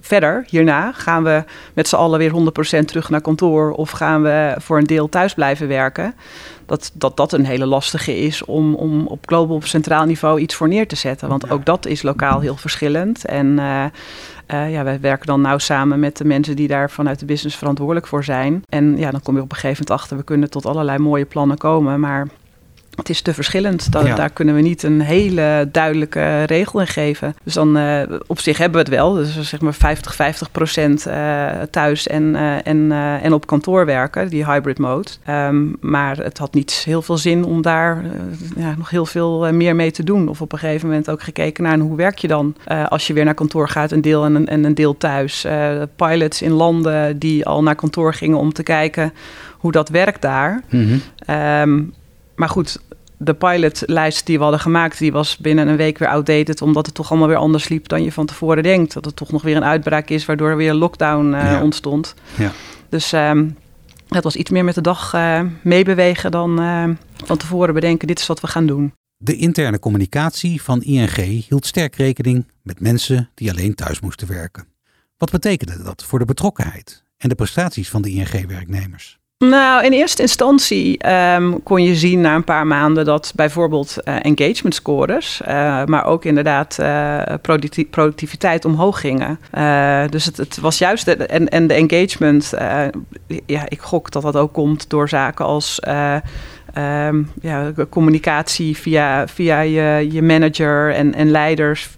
verder 0.00 0.44
hierna. 0.48 0.92
Gaan 0.92 1.24
we 1.24 1.44
met 1.74 1.88
z'n 1.88 1.96
allen 1.96 2.18
weer 2.18 2.32
100% 2.80 2.84
terug 2.84 3.10
naar 3.10 3.20
kantoor 3.20 3.70
of 3.70 3.90
gaan 3.90 4.22
we 4.22 4.54
voor 4.58 4.78
een 4.78 4.84
deel 4.84 5.08
thuis 5.08 5.34
blijven 5.34 5.68
werken? 5.68 6.14
Dat 6.68 6.90
dat, 6.94 7.16
dat 7.16 7.32
een 7.32 7.44
hele 7.46 7.66
lastige 7.66 8.18
is 8.18 8.44
om, 8.44 8.74
om 8.74 9.06
op 9.06 9.26
global 9.26 9.56
op 9.56 9.64
centraal 9.64 10.04
niveau 10.04 10.40
iets 10.40 10.54
voor 10.54 10.68
neer 10.68 10.88
te 10.88 10.96
zetten. 10.96 11.28
Want 11.28 11.50
ook 11.50 11.64
dat 11.64 11.86
is 11.86 12.02
lokaal 12.02 12.40
heel 12.40 12.56
verschillend. 12.56 13.24
En 13.24 13.46
uh, 13.46 13.84
uh, 14.50 14.72
ja, 14.72 14.84
wij 14.84 15.00
werken 15.00 15.26
dan 15.26 15.40
nauw 15.40 15.58
samen 15.58 16.00
met 16.00 16.16
de 16.16 16.24
mensen 16.24 16.56
die 16.56 16.68
daar 16.68 16.90
vanuit 16.90 17.18
de 17.18 17.26
business 17.26 17.56
verantwoordelijk 17.56 18.06
voor 18.06 18.24
zijn. 18.24 18.62
En 18.68 18.98
ja, 18.98 19.10
dan 19.10 19.22
kom 19.22 19.34
je 19.34 19.42
op 19.42 19.50
een 19.50 19.56
gegeven 19.56 19.84
moment 19.84 20.00
achter, 20.00 20.16
we 20.16 20.22
kunnen 20.22 20.50
tot 20.50 20.66
allerlei 20.66 20.98
mooie 20.98 21.24
plannen 21.24 21.58
komen. 21.58 22.00
Maar 22.00 22.28
het 22.98 23.08
is 23.08 23.22
te 23.22 23.34
verschillend. 23.34 23.92
Dat, 23.92 24.16
Daar 24.16 24.30
kunnen 24.30 24.54
we 24.54 24.60
niet 24.60 24.82
een 24.82 25.00
hele 25.00 25.68
duidelijke 25.72 26.42
regel 26.42 26.80
in 26.80 26.86
geven. 26.86 27.36
Dus 27.44 27.54
dan 27.54 27.76
uh, 27.76 28.02
op 28.26 28.40
zich 28.40 28.58
hebben 28.58 28.84
we 28.84 28.90
het 28.90 28.96
wel. 28.96 29.12
Dus 29.12 29.40
zeg 29.40 29.60
maar 29.60 29.74
50, 29.74 30.14
50 30.14 30.50
procent 30.50 31.06
uh, 31.06 31.48
thuis 31.70 32.06
en, 32.06 32.22
uh, 32.22 32.66
en, 32.66 32.92
en 33.22 33.32
op 33.32 33.46
kantoor 33.46 33.86
werken, 33.86 34.28
die 34.28 34.44
hybrid 34.44 34.78
mode. 34.78 35.10
Um, 35.28 35.76
maar 35.80 36.16
het 36.16 36.38
had 36.38 36.54
niet 36.54 36.72
heel 36.72 37.02
veel 37.02 37.18
zin 37.18 37.44
om 37.44 37.62
daar 37.62 38.04
ja, 38.56 38.74
nog 38.76 38.90
heel 38.90 39.06
veel 39.06 39.52
meer 39.52 39.76
mee 39.76 39.90
te 39.90 40.04
doen. 40.04 40.28
Of 40.28 40.40
op 40.40 40.52
een 40.52 40.58
gegeven 40.58 40.88
moment 40.88 41.10
ook 41.10 41.22
gekeken 41.22 41.64
naar 41.64 41.78
hoe 41.78 41.96
werk 41.96 42.18
je 42.18 42.28
dan 42.28 42.56
als 42.88 43.06
je 43.06 43.12
weer 43.12 43.24
naar 43.24 43.34
kantoor 43.34 43.68
gaat, 43.68 43.92
een 43.92 44.00
deel 44.00 44.24
en 44.24 44.34
een, 44.34 44.48
en 44.48 44.64
een 44.64 44.74
deel 44.74 44.96
thuis. 44.96 45.46
pilots 45.96 46.42
in 46.42 46.52
landen 46.52 47.18
die 47.18 47.46
al 47.46 47.62
naar 47.62 47.74
kantoor 47.74 48.14
gingen 48.14 48.38
om 48.38 48.52
te 48.52 48.62
kijken 48.62 49.12
hoe 49.58 49.72
dat 49.72 49.88
werkt 49.88 50.22
daar. 50.22 50.62
Mm 50.70 50.86
-hmm. 51.26 51.34
um, 51.60 51.92
maar 52.38 52.48
goed, 52.48 52.80
de 53.18 53.34
pilotlijst 53.34 54.26
die 54.26 54.36
we 54.36 54.42
hadden 54.42 54.60
gemaakt, 54.60 54.98
die 54.98 55.12
was 55.12 55.36
binnen 55.36 55.68
een 55.68 55.76
week 55.76 55.98
weer 55.98 56.08
outdated, 56.08 56.62
omdat 56.62 56.86
het 56.86 56.94
toch 56.94 57.10
allemaal 57.10 57.28
weer 57.28 57.36
anders 57.36 57.68
liep 57.68 57.88
dan 57.88 58.02
je 58.02 58.12
van 58.12 58.26
tevoren 58.26 58.62
denkt. 58.62 58.92
Dat 58.92 59.04
het 59.04 59.16
toch 59.16 59.32
nog 59.32 59.42
weer 59.42 59.56
een 59.56 59.64
uitbraak 59.64 60.08
is, 60.08 60.24
waardoor 60.24 60.48
er 60.48 60.56
weer 60.56 60.70
een 60.70 60.76
lockdown 60.76 61.26
uh, 61.26 61.32
ja. 61.32 61.62
ontstond. 61.62 62.14
Ja. 62.36 62.52
Dus 62.88 63.12
um, 63.12 63.56
het 64.08 64.24
was 64.24 64.36
iets 64.36 64.50
meer 64.50 64.64
met 64.64 64.74
de 64.74 64.80
dag 64.80 65.14
uh, 65.14 65.40
meebewegen 65.62 66.30
dan 66.30 66.62
uh, 66.62 66.88
van 67.24 67.36
tevoren 67.36 67.74
bedenken, 67.74 68.08
dit 68.08 68.18
is 68.18 68.26
wat 68.26 68.40
we 68.40 68.46
gaan 68.46 68.66
doen. 68.66 68.92
De 69.16 69.36
interne 69.36 69.78
communicatie 69.78 70.62
van 70.62 70.82
ING 70.82 71.16
hield 71.48 71.66
sterk 71.66 71.96
rekening 71.96 72.46
met 72.62 72.80
mensen 72.80 73.30
die 73.34 73.50
alleen 73.50 73.74
thuis 73.74 74.00
moesten 74.00 74.28
werken. 74.28 74.66
Wat 75.16 75.30
betekende 75.30 75.82
dat 75.82 76.04
voor 76.04 76.18
de 76.18 76.24
betrokkenheid 76.24 77.04
en 77.16 77.28
de 77.28 77.34
prestaties 77.34 77.88
van 77.90 78.02
de 78.02 78.10
ING-werknemers? 78.10 79.18
Nou, 79.44 79.84
in 79.84 79.92
eerste 79.92 80.22
instantie 80.22 81.08
um, 81.08 81.62
kon 81.62 81.82
je 81.82 81.94
zien 81.94 82.20
na 82.20 82.34
een 82.34 82.44
paar 82.44 82.66
maanden 82.66 83.04
dat 83.04 83.32
bijvoorbeeld 83.36 83.96
uh, 84.04 84.14
engagement 84.22 84.74
scores, 84.74 85.40
uh, 85.42 85.84
maar 85.84 86.04
ook 86.04 86.24
inderdaad 86.24 86.76
uh, 86.80 87.22
productiviteit 87.90 88.64
omhoog 88.64 89.00
gingen. 89.00 89.38
dus 90.10 90.24
het, 90.24 90.36
het, 90.36 90.60
was 90.60 90.78
juist, 90.78 91.08
en, 91.08 91.48
en 91.48 91.66
de 91.66 91.74
engagement, 91.74 92.52
ja, 93.46 93.68
ik 93.68 93.80
gok 93.80 94.10
dat 94.10 94.22
dat 94.22 94.36
ook 94.36 94.52
komt 94.52 94.90
door 94.90 95.08
zaken 95.08 95.44
als 95.44 95.80
um, 96.74 97.30
ja, 97.40 97.72
communicatie 97.88 98.76
via, 98.76 99.28
via 99.28 99.60
je, 99.60 100.08
je 100.12 100.22
manager 100.22 100.94
en, 100.94 101.14
en 101.14 101.30
leiders. 101.30 101.88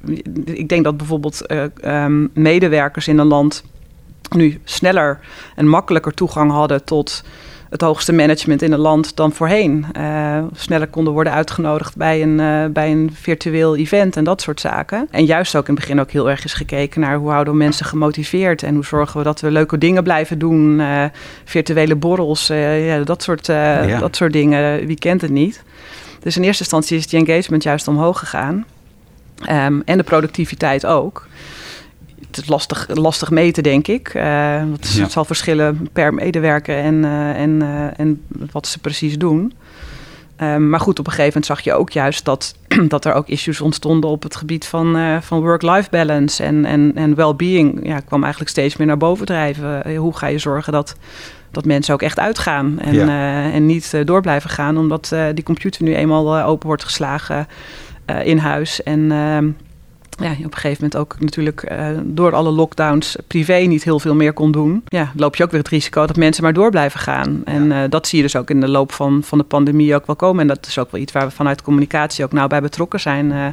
Ik 0.45 0.69
denk 0.69 0.85
dat 0.85 0.97
bijvoorbeeld 0.97 1.55
um, 1.85 2.31
medewerkers 2.35 3.09
in 3.09 3.19
een 3.19 3.27
land 3.27 3.63
nu 4.31 4.61
sneller 4.65 5.19
en 5.57 5.69
makkelijker 5.69 6.15
toegang 6.15 6.51
hadden 6.51 6.85
tot 6.85 7.23
het 7.71 7.81
hoogste 7.81 8.13
management 8.13 8.63
in 8.63 8.71
het 8.71 8.81
land 8.81 9.17
dan 9.17 9.33
voorheen. 9.33 9.87
Uh, 9.99 10.39
sneller 10.53 10.87
konden 10.87 11.13
worden 11.13 11.33
uitgenodigd 11.33 11.97
bij 11.97 12.23
een, 12.23 12.39
uh, 12.39 12.65
bij 12.73 12.91
een 12.91 13.11
virtueel 13.15 13.77
event 13.77 14.17
en 14.17 14.25
dat 14.25 14.41
soort 14.41 14.61
zaken. 14.61 15.09
En 15.11 15.25
juist 15.25 15.57
ook 15.57 15.69
in 15.69 15.75
het 15.75 15.83
begin 15.83 16.01
ook 16.01 16.11
heel 16.11 16.31
erg 16.31 16.45
is 16.45 16.55
gekeken 16.55 17.01
naar 17.01 17.17
hoe 17.17 17.31
houden 17.31 17.53
we 17.53 17.59
mensen 17.59 17.87
gemotiveerd 17.87 18.63
en 18.63 18.75
hoe 18.75 18.85
zorgen 18.85 19.19
we 19.19 19.25
dat 19.25 19.41
we 19.41 19.51
leuke 19.51 19.79
dingen 19.79 20.03
blijven 20.03 20.39
doen. 20.39 20.79
Uh, 20.79 21.05
virtuele 21.45 21.97
borrels, 21.97 22.47
ja, 22.47 22.99
dat, 23.05 23.23
soort, 23.23 23.47
ja. 23.47 23.99
dat 23.99 24.17
soort 24.17 24.33
dingen. 24.33 24.87
Wie 24.87 24.99
kent 24.99 25.21
het 25.21 25.31
niet? 25.31 25.63
Dus 26.21 26.37
in 26.37 26.43
eerste 26.43 26.63
instantie 26.63 26.97
is 26.97 27.07
die 27.07 27.27
engagement 27.27 27.63
juist 27.63 27.89
omhoog 27.89 28.19
gegaan. 28.19 28.65
Um, 29.51 29.83
en 29.85 29.97
de 29.97 30.03
productiviteit 30.03 30.87
ook 30.87 31.27
het 32.31 32.43
is 32.43 32.49
lastig, 32.49 32.89
lastig 32.89 33.31
meten, 33.31 33.63
denk 33.63 33.89
ik. 33.89 34.15
Uh, 34.15 34.63
het, 34.73 34.93
ja. 34.93 35.09
zal 35.09 35.25
verschillen 35.25 35.89
per 35.93 36.15
medewerker 36.15 36.79
en, 36.79 36.95
uh, 36.95 37.41
en, 37.41 37.51
uh, 37.51 37.99
en 37.99 38.23
wat 38.53 38.67
ze 38.67 38.79
precies 38.79 39.19
doen. 39.19 39.53
Um, 40.43 40.69
maar 40.69 40.81
goed, 40.81 40.99
op 40.99 41.07
een 41.07 41.13
gegeven 41.13 41.41
moment 41.41 41.47
zag 41.47 41.61
je 41.61 41.81
ook 41.81 41.91
juist 41.91 42.25
dat, 42.25 42.55
dat 42.89 43.05
er 43.05 43.13
ook 43.13 43.29
issues 43.29 43.61
ontstonden 43.61 44.11
op 44.11 44.23
het 44.23 44.37
gebied 44.37 44.67
van, 44.67 45.19
van 45.23 45.41
work-life 45.41 45.91
balance 45.91 46.45
en, 46.45 46.65
en, 46.65 46.93
en 46.95 47.15
well-being. 47.15 47.87
Ja, 47.87 48.01
kwam 48.01 48.21
eigenlijk 48.21 48.51
steeds 48.51 48.77
meer 48.77 48.87
naar 48.87 48.97
boven 48.97 49.27
drijven. 49.27 49.97
hoe 49.97 50.17
ga 50.17 50.27
je 50.27 50.39
zorgen 50.39 50.73
dat, 50.73 50.97
dat 51.51 51.65
mensen 51.65 51.95
ook 51.95 52.03
echt 52.03 52.19
uitgaan 52.19 52.79
en, 52.79 52.95
ja. 52.95 53.51
en 53.51 53.67
niet 53.67 53.97
door 54.05 54.21
blijven 54.21 54.51
gaan, 54.51 54.79
omdat 54.79 55.15
die 55.35 55.45
computer 55.45 55.83
nu 55.83 55.95
eenmaal 55.95 56.43
open 56.43 56.67
wordt 56.67 56.85
geslagen 56.85 57.47
in 58.25 58.39
huis. 58.39 58.83
En 58.83 59.13
ja, 60.21 60.31
op 60.31 60.45
een 60.45 60.53
gegeven 60.53 60.77
moment 60.85 60.97
ook 60.97 61.17
natuurlijk 61.19 61.71
uh, 61.71 61.87
door 62.05 62.35
alle 62.35 62.51
lockdowns 62.51 63.17
privé 63.27 63.55
niet 63.55 63.85
heel 63.85 64.01
veel 64.01 64.15
meer 64.15 64.33
kon 64.33 64.53
doen. 64.53 64.83
Ja, 64.89 65.13
loop 65.17 65.37
je 65.37 65.45
ook 65.45 65.51
weer 65.51 65.61
het 65.61 65.69
risico 65.69 66.07
dat 66.07 66.17
mensen 66.17 66.43
maar 66.43 66.53
door 66.53 66.71
blijven 66.71 67.01
gaan. 67.01 67.43
En 67.45 67.71
uh, 67.71 67.79
dat 67.89 68.07
zie 68.07 68.19
je 68.19 68.25
dus 68.25 68.37
ook 68.37 68.51
in 68.51 68.61
de 68.61 68.69
loop 68.69 68.93
van, 68.93 69.23
van 69.23 69.39
de 69.39 69.45
pandemie 69.45 69.95
ook 69.95 70.07
wel 70.07 70.17
komen. 70.17 70.41
En 70.41 70.47
dat 70.47 70.67
is 70.67 70.79
ook 70.79 70.91
wel 70.91 71.01
iets 71.01 71.13
waar 71.13 71.27
we 71.27 71.31
vanuit 71.31 71.63
communicatie 71.63 72.25
ook 72.25 72.33
nauw 72.33 72.47
bij 72.47 72.61
betrokken 72.61 73.01
zijn 73.01 73.31
uh, 73.31 73.47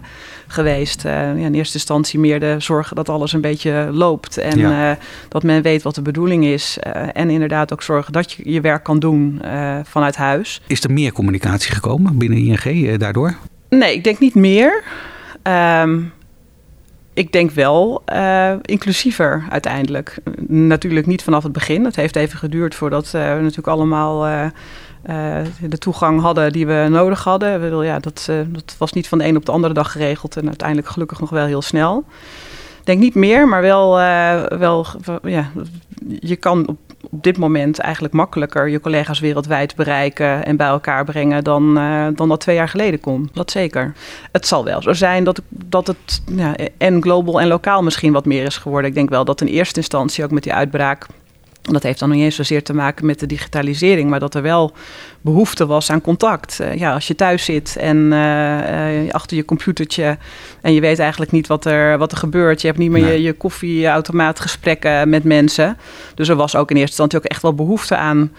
geweest. 0.48 1.04
ja, 1.04 1.32
in 1.32 1.54
eerste 1.54 1.78
instantie 1.78 2.20
meer 2.20 2.40
de 2.40 2.56
zorgen 2.58 2.96
dat 2.96 3.10
alles 3.10 3.34
een 3.34 3.42
beetje 3.42 3.90
loopt. 3.92 4.38
En 4.38 4.60
ja. 4.60 4.98
dat 5.30 5.44
men 5.44 5.62
weet 5.62 5.82
wat 5.82 5.96
de 5.96 6.02
bedoeling 6.02 6.46
is. 6.46 6.78
en 7.14 7.30
inderdaad 7.30 7.74
ook 7.74 7.82
zorgen 7.82 8.14
dat 8.14 8.32
je 8.32 8.52
je 8.52 8.62
werk 8.62 8.84
kan 8.84 9.00
doen 9.00 9.42
vanuit 9.84 10.16
huis. 10.16 10.62
Is 10.68 10.84
er 10.84 10.92
meer 10.92 11.12
communicatie 11.12 11.72
gekomen 11.72 12.18
binnen 12.18 12.40
ING 12.40 12.98
daardoor? 12.98 13.36
Nee, 13.70 13.94
ik 13.94 14.04
denk 14.04 14.20
niet 14.20 14.36
meer. 14.36 14.84
Um, 15.44 16.12
ik 17.18 17.32
denk 17.32 17.52
wel 17.52 18.04
uh, 18.14 18.54
inclusiever 18.62 19.46
uiteindelijk. 19.50 20.18
Natuurlijk 20.48 21.06
niet 21.06 21.24
vanaf 21.24 21.44
het 21.44 21.52
begin. 21.52 21.86
Het 21.86 21.96
heeft 21.96 22.16
even 22.16 22.40
geduurd 22.40 22.76
voordat 22.76 23.06
uh, 23.06 23.12
we 23.12 23.42
natuurlijk 23.42 23.68
allemaal 23.68 24.28
uh, 24.28 24.46
de 25.62 25.78
toegang 25.78 26.22
hadden 26.22 26.52
die 26.52 26.68
we 26.68 26.88
nodig 26.90 27.24
hadden. 27.24 27.84
Ja, 27.84 28.00
dat, 28.00 28.30
dat 28.48 28.76
was 28.78 28.94
niet 28.94 29.08
van 29.08 29.18
de 29.18 29.26
een 29.26 29.36
op 29.36 29.46
de 29.46 29.52
andere 29.52 29.74
dag 29.74 29.92
geregeld 29.92 30.38
en 30.38 30.48
uiteindelijk 30.48 30.88
gelukkig 30.88 31.20
nog 31.20 31.30
wel 31.30 31.46
heel 31.46 31.62
snel. 31.62 32.04
Denk 32.84 33.00
niet 33.00 33.16
meer, 33.16 33.48
maar 33.48 33.62
wel, 33.62 33.96
wel 34.58 34.86
ja, 35.24 35.52
je 36.20 36.36
kan 36.36 36.68
op 36.68 36.78
op 37.02 37.24
dit 37.24 37.38
moment 37.38 37.80
eigenlijk 37.80 38.14
makkelijker 38.14 38.70
je 38.70 38.80
collega's 38.80 39.20
wereldwijd 39.20 39.76
bereiken 39.76 40.46
en 40.46 40.58
bij 40.58 40.68
elkaar 40.68 41.06
brengen 41.06 41.44
dan, 41.44 41.78
uh, 41.78 42.08
dan 42.16 42.30
dat 42.30 42.40
twee 42.40 42.56
jaar 42.56 42.70
geleden 42.70 43.00
kon. 43.00 43.30
Dat 43.34 43.52
zeker. 43.52 43.94
Het 44.32 44.48
zal 44.48 44.64
wel 44.64 44.82
zo 44.82 44.94
zijn 44.94 45.24
dat, 45.24 45.42
dat 45.50 45.88
het 45.88 46.22
ja, 46.36 46.56
en 46.78 47.02
global 47.02 47.42
en 47.42 47.48
lokaal 47.48 47.84
misschien 47.84 48.14
wat 48.14 48.26
meer 48.26 48.44
is 48.44 48.58
geworden. 48.58 48.90
Ik 48.90 48.96
denk 48.96 49.10
wel 49.10 49.26
dat 49.26 49.42
in 49.42 49.48
eerste 49.48 49.80
instantie 49.80 50.24
ook 50.24 50.32
met 50.32 50.44
die 50.44 50.54
uitbraak 50.54 51.06
dat 51.74 51.84
heeft 51.84 52.00
dan 52.00 52.10
niet 52.10 52.24
eens 52.24 52.36
zozeer 52.36 52.64
te 52.64 52.74
maken 52.74 53.06
met 53.06 53.20
de 53.20 53.26
digitalisering, 53.26 54.10
maar 54.10 54.20
dat 54.20 54.36
er 54.36 54.42
wel 54.42 54.74
behoefte 55.22 55.66
was 55.66 55.92
aan 55.92 56.02
contact. 56.02 56.60
Uh, 56.62 56.76
ja, 56.76 56.94
als 56.94 57.08
je 57.08 57.16
thuis 57.16 57.46
zit 57.46 57.76
en 57.80 57.98
uh, 57.98 59.04
uh, 59.04 59.12
achter 59.12 59.38
je 59.38 59.46
computertje 59.46 60.18
en 60.62 60.74
je 60.74 60.82
weet 60.82 61.00
eigenlijk 61.00 61.32
niet 61.32 61.48
wat 61.48 61.66
er, 61.66 61.98
wat 61.98 62.12
er 62.12 62.18
gebeurt. 62.18 62.62
Je 62.62 62.68
hebt 62.68 62.80
niet 62.80 62.92
meer 62.92 63.02
nee. 63.02 63.14
je, 63.14 63.22
je 63.22 63.34
koffieautomaat 63.34 64.40
gesprekken 64.40 65.10
met 65.10 65.24
mensen. 65.24 65.78
Dus 66.16 66.30
er 66.30 66.36
was 66.36 66.56
ook 66.56 66.70
in 66.70 66.76
eerste 66.76 67.02
instantie 67.02 67.20
ook 67.20 67.26
echt 67.26 67.42
wel 67.42 67.54
behoefte 67.54 67.96
aan, 67.96 68.32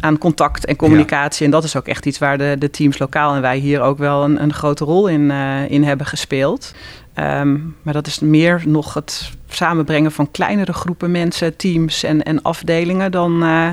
aan 0.00 0.18
contact 0.18 0.64
en 0.64 0.76
communicatie. 0.76 1.38
Ja. 1.38 1.44
En 1.44 1.50
dat 1.50 1.64
is 1.64 1.76
ook 1.76 1.86
echt 1.86 2.06
iets 2.06 2.18
waar 2.18 2.38
de, 2.38 2.56
de 2.58 2.70
teams 2.70 2.98
lokaal 2.98 3.34
en 3.34 3.40
wij 3.40 3.58
hier 3.58 3.80
ook 3.80 3.98
wel 3.98 4.24
een, 4.24 4.42
een 4.42 4.52
grote 4.52 4.84
rol 4.84 5.08
in, 5.08 5.30
in 5.68 5.84
hebben 5.84 6.06
gespeeld. 6.06 6.74
Um, 7.14 7.76
maar 7.82 7.94
dat 7.94 8.06
is 8.06 8.18
meer 8.18 8.62
nog 8.66 8.94
het 8.94 9.30
samenbrengen 9.48 10.12
van 10.12 10.30
kleinere 10.30 10.72
groepen 10.72 11.10
mensen, 11.10 11.56
teams 11.56 12.02
en, 12.02 12.22
en 12.22 12.42
afdelingen 12.42 13.10
dan, 13.10 13.42
uh, 13.42 13.68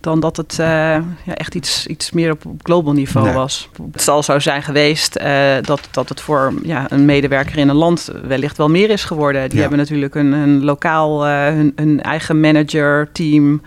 dan 0.00 0.20
dat 0.20 0.36
het 0.36 0.52
uh, 0.60 0.66
ja, 1.24 1.34
echt 1.34 1.54
iets, 1.54 1.86
iets 1.86 2.10
meer 2.10 2.30
op, 2.30 2.46
op 2.46 2.60
global 2.62 2.92
niveau 2.92 3.26
nee. 3.26 3.36
was. 3.36 3.68
Het 3.92 4.02
zal 4.02 4.22
zo 4.22 4.38
zijn 4.38 4.62
geweest 4.62 5.18
uh, 5.20 5.54
dat, 5.62 5.88
dat 5.90 6.08
het 6.08 6.20
voor 6.20 6.52
ja, 6.62 6.86
een 6.88 7.04
medewerker 7.04 7.58
in 7.58 7.68
een 7.68 7.76
land 7.76 8.10
wellicht 8.26 8.56
wel 8.56 8.68
meer 8.68 8.90
is 8.90 9.04
geworden. 9.04 9.42
Die 9.42 9.54
ja. 9.54 9.60
hebben 9.60 9.78
natuurlijk 9.78 10.14
een, 10.14 10.32
een 10.32 10.64
lokaal, 10.64 11.24
hun, 11.26 11.72
hun 11.76 12.02
eigen 12.02 12.40
manager, 12.40 13.08
team. 13.12 13.62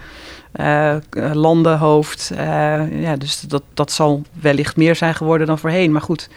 Uh, 0.55 0.95
landenhoofd. 1.33 2.29
Uh, 2.31 3.01
ja, 3.01 3.15
dus 3.15 3.41
dat, 3.41 3.63
dat 3.73 3.91
zal 3.91 4.23
wellicht 4.41 4.75
meer 4.75 4.95
zijn 4.95 5.15
geworden 5.15 5.47
dan 5.47 5.59
voorheen. 5.59 5.91
Maar 5.91 6.01
goed, 6.01 6.29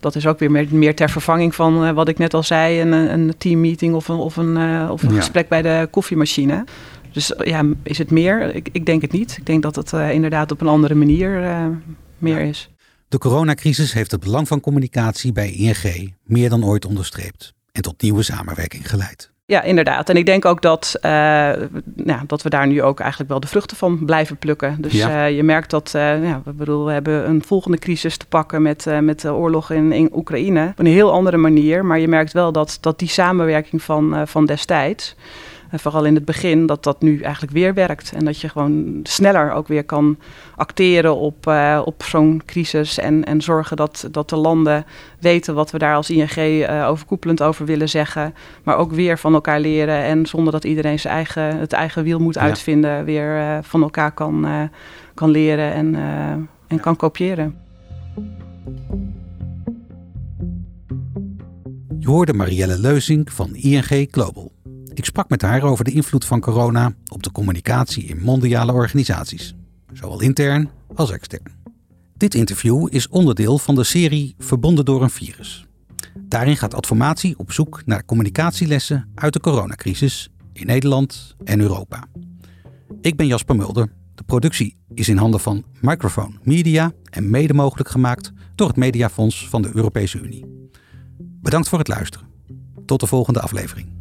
dat 0.00 0.14
is 0.14 0.26
ook 0.26 0.38
weer 0.38 0.50
meer, 0.50 0.66
meer 0.70 0.94
ter 0.94 1.10
vervanging 1.10 1.54
van 1.54 1.84
uh, 1.84 1.90
wat 1.90 2.08
ik 2.08 2.18
net 2.18 2.34
al 2.34 2.42
zei: 2.42 2.80
een, 2.80 2.92
een 2.92 3.34
teammeeting 3.38 3.94
of 3.94 4.08
een, 4.08 4.16
of 4.16 4.36
een, 4.36 4.90
of 4.90 5.02
een 5.02 5.10
ja. 5.10 5.16
gesprek 5.16 5.48
bij 5.48 5.62
de 5.62 5.88
koffiemachine. 5.90 6.64
Dus 7.12 7.32
ja, 7.38 7.64
is 7.82 7.98
het 7.98 8.10
meer? 8.10 8.54
Ik, 8.54 8.68
ik 8.72 8.86
denk 8.86 9.02
het 9.02 9.12
niet. 9.12 9.36
Ik 9.36 9.46
denk 9.46 9.62
dat 9.62 9.76
het 9.76 9.92
inderdaad 9.92 10.50
op 10.50 10.60
een 10.60 10.68
andere 10.68 10.94
manier 10.94 11.58
meer 12.18 12.40
is. 12.40 12.70
De 13.08 13.18
coronacrisis 13.18 13.92
heeft 13.92 14.10
het 14.10 14.20
belang 14.20 14.48
van 14.48 14.60
communicatie 14.60 15.32
bij 15.32 15.52
ING 15.52 16.14
meer 16.24 16.48
dan 16.48 16.64
ooit 16.64 16.84
onderstreept 16.84 17.52
en 17.72 17.82
tot 17.82 18.02
nieuwe 18.02 18.22
samenwerking 18.22 18.90
geleid. 18.90 19.33
Ja, 19.46 19.62
inderdaad. 19.62 20.08
En 20.08 20.16
ik 20.16 20.26
denk 20.26 20.44
ook 20.44 20.62
dat, 20.62 20.96
uh, 20.96 21.10
nou, 21.94 22.20
dat 22.26 22.42
we 22.42 22.48
daar 22.48 22.66
nu 22.66 22.82
ook 22.82 23.00
eigenlijk 23.00 23.30
wel 23.30 23.40
de 23.40 23.46
vruchten 23.46 23.76
van 23.76 24.04
blijven 24.04 24.36
plukken. 24.36 24.76
Dus 24.80 24.92
ja. 24.92 25.26
uh, 25.28 25.36
je 25.36 25.42
merkt 25.42 25.70
dat, 25.70 25.92
uh, 25.96 26.24
ja, 26.24 26.40
we, 26.44 26.52
bedoel, 26.52 26.86
we 26.86 26.92
hebben 26.92 27.28
een 27.28 27.42
volgende 27.44 27.78
crisis 27.78 28.16
te 28.16 28.26
pakken 28.26 28.62
met, 28.62 28.86
met 29.00 29.20
de 29.20 29.32
oorlog 29.32 29.70
in, 29.70 29.92
in 29.92 30.10
Oekraïne. 30.14 30.68
Op 30.68 30.78
een 30.78 30.86
heel 30.86 31.12
andere 31.12 31.36
manier. 31.36 31.84
Maar 31.84 31.98
je 31.98 32.08
merkt 32.08 32.32
wel 32.32 32.52
dat, 32.52 32.78
dat 32.80 32.98
die 32.98 33.08
samenwerking 33.08 33.82
van, 33.82 34.28
van 34.28 34.46
destijds 34.46 35.14
vooral 35.78 36.04
in 36.04 36.14
het 36.14 36.24
begin, 36.24 36.66
dat 36.66 36.82
dat 36.82 37.02
nu 37.02 37.20
eigenlijk 37.20 37.52
weer 37.52 37.74
werkt. 37.74 38.12
En 38.12 38.24
dat 38.24 38.40
je 38.40 38.48
gewoon 38.48 39.00
sneller 39.02 39.52
ook 39.52 39.68
weer 39.68 39.84
kan 39.84 40.18
acteren 40.56 41.16
op, 41.16 41.46
uh, 41.46 41.82
op 41.84 42.02
zo'n 42.02 42.42
crisis. 42.46 42.98
En, 42.98 43.24
en 43.24 43.40
zorgen 43.40 43.76
dat, 43.76 44.08
dat 44.10 44.28
de 44.28 44.36
landen 44.36 44.84
weten 45.20 45.54
wat 45.54 45.70
we 45.70 45.78
daar 45.78 45.94
als 45.94 46.10
ING 46.10 46.36
uh, 46.36 46.86
overkoepelend 46.88 47.42
over 47.42 47.66
willen 47.66 47.88
zeggen. 47.88 48.34
Maar 48.62 48.76
ook 48.76 48.92
weer 48.92 49.18
van 49.18 49.34
elkaar 49.34 49.60
leren. 49.60 50.02
En 50.02 50.26
zonder 50.26 50.52
dat 50.52 50.64
iedereen 50.64 50.98
zijn 50.98 51.14
eigen, 51.14 51.58
het 51.58 51.72
eigen 51.72 52.04
wiel 52.04 52.18
moet 52.18 52.38
uitvinden, 52.38 53.04
weer 53.04 53.36
uh, 53.36 53.58
van 53.62 53.82
elkaar 53.82 54.12
kan, 54.12 54.46
kan 55.14 55.30
leren 55.30 55.72
en, 55.72 55.96
en 56.66 56.80
kan 56.80 56.96
kopiëren. 56.96 57.56
Je 61.98 62.10
hoorde 62.10 62.32
Marielle 62.32 62.78
Leuzing 62.78 63.32
van 63.32 63.54
ING 63.54 64.08
Global. 64.10 64.53
Ik 64.94 65.04
sprak 65.04 65.28
met 65.28 65.42
haar 65.42 65.62
over 65.62 65.84
de 65.84 65.90
invloed 65.90 66.24
van 66.24 66.40
corona 66.40 66.94
op 67.08 67.22
de 67.22 67.32
communicatie 67.32 68.04
in 68.04 68.20
mondiale 68.20 68.72
organisaties, 68.72 69.54
zowel 69.92 70.20
intern 70.20 70.70
als 70.94 71.10
extern. 71.10 71.52
Dit 72.16 72.34
interview 72.34 72.86
is 72.90 73.08
onderdeel 73.08 73.58
van 73.58 73.74
de 73.74 73.84
serie 73.84 74.34
Verbonden 74.38 74.84
door 74.84 75.02
een 75.02 75.10
virus. 75.10 75.66
Daarin 76.18 76.56
gaat 76.56 76.74
Adformatie 76.74 77.38
op 77.38 77.52
zoek 77.52 77.82
naar 77.86 78.04
communicatielessen 78.04 79.08
uit 79.14 79.32
de 79.32 79.40
coronacrisis 79.40 80.30
in 80.52 80.66
Nederland 80.66 81.36
en 81.44 81.60
Europa. 81.60 82.04
Ik 83.00 83.16
ben 83.16 83.26
Jasper 83.26 83.56
Mulder. 83.56 83.88
De 84.14 84.22
productie 84.22 84.76
is 84.94 85.08
in 85.08 85.16
handen 85.16 85.40
van 85.40 85.64
Microphone 85.80 86.38
Media 86.42 86.92
en 87.10 87.30
mede 87.30 87.54
mogelijk 87.54 87.88
gemaakt 87.88 88.32
door 88.54 88.68
het 88.68 88.76
Mediafonds 88.76 89.48
van 89.48 89.62
de 89.62 89.70
Europese 89.74 90.18
Unie. 90.18 90.68
Bedankt 91.18 91.68
voor 91.68 91.78
het 91.78 91.88
luisteren. 91.88 92.28
Tot 92.86 93.00
de 93.00 93.06
volgende 93.06 93.40
aflevering. 93.40 93.93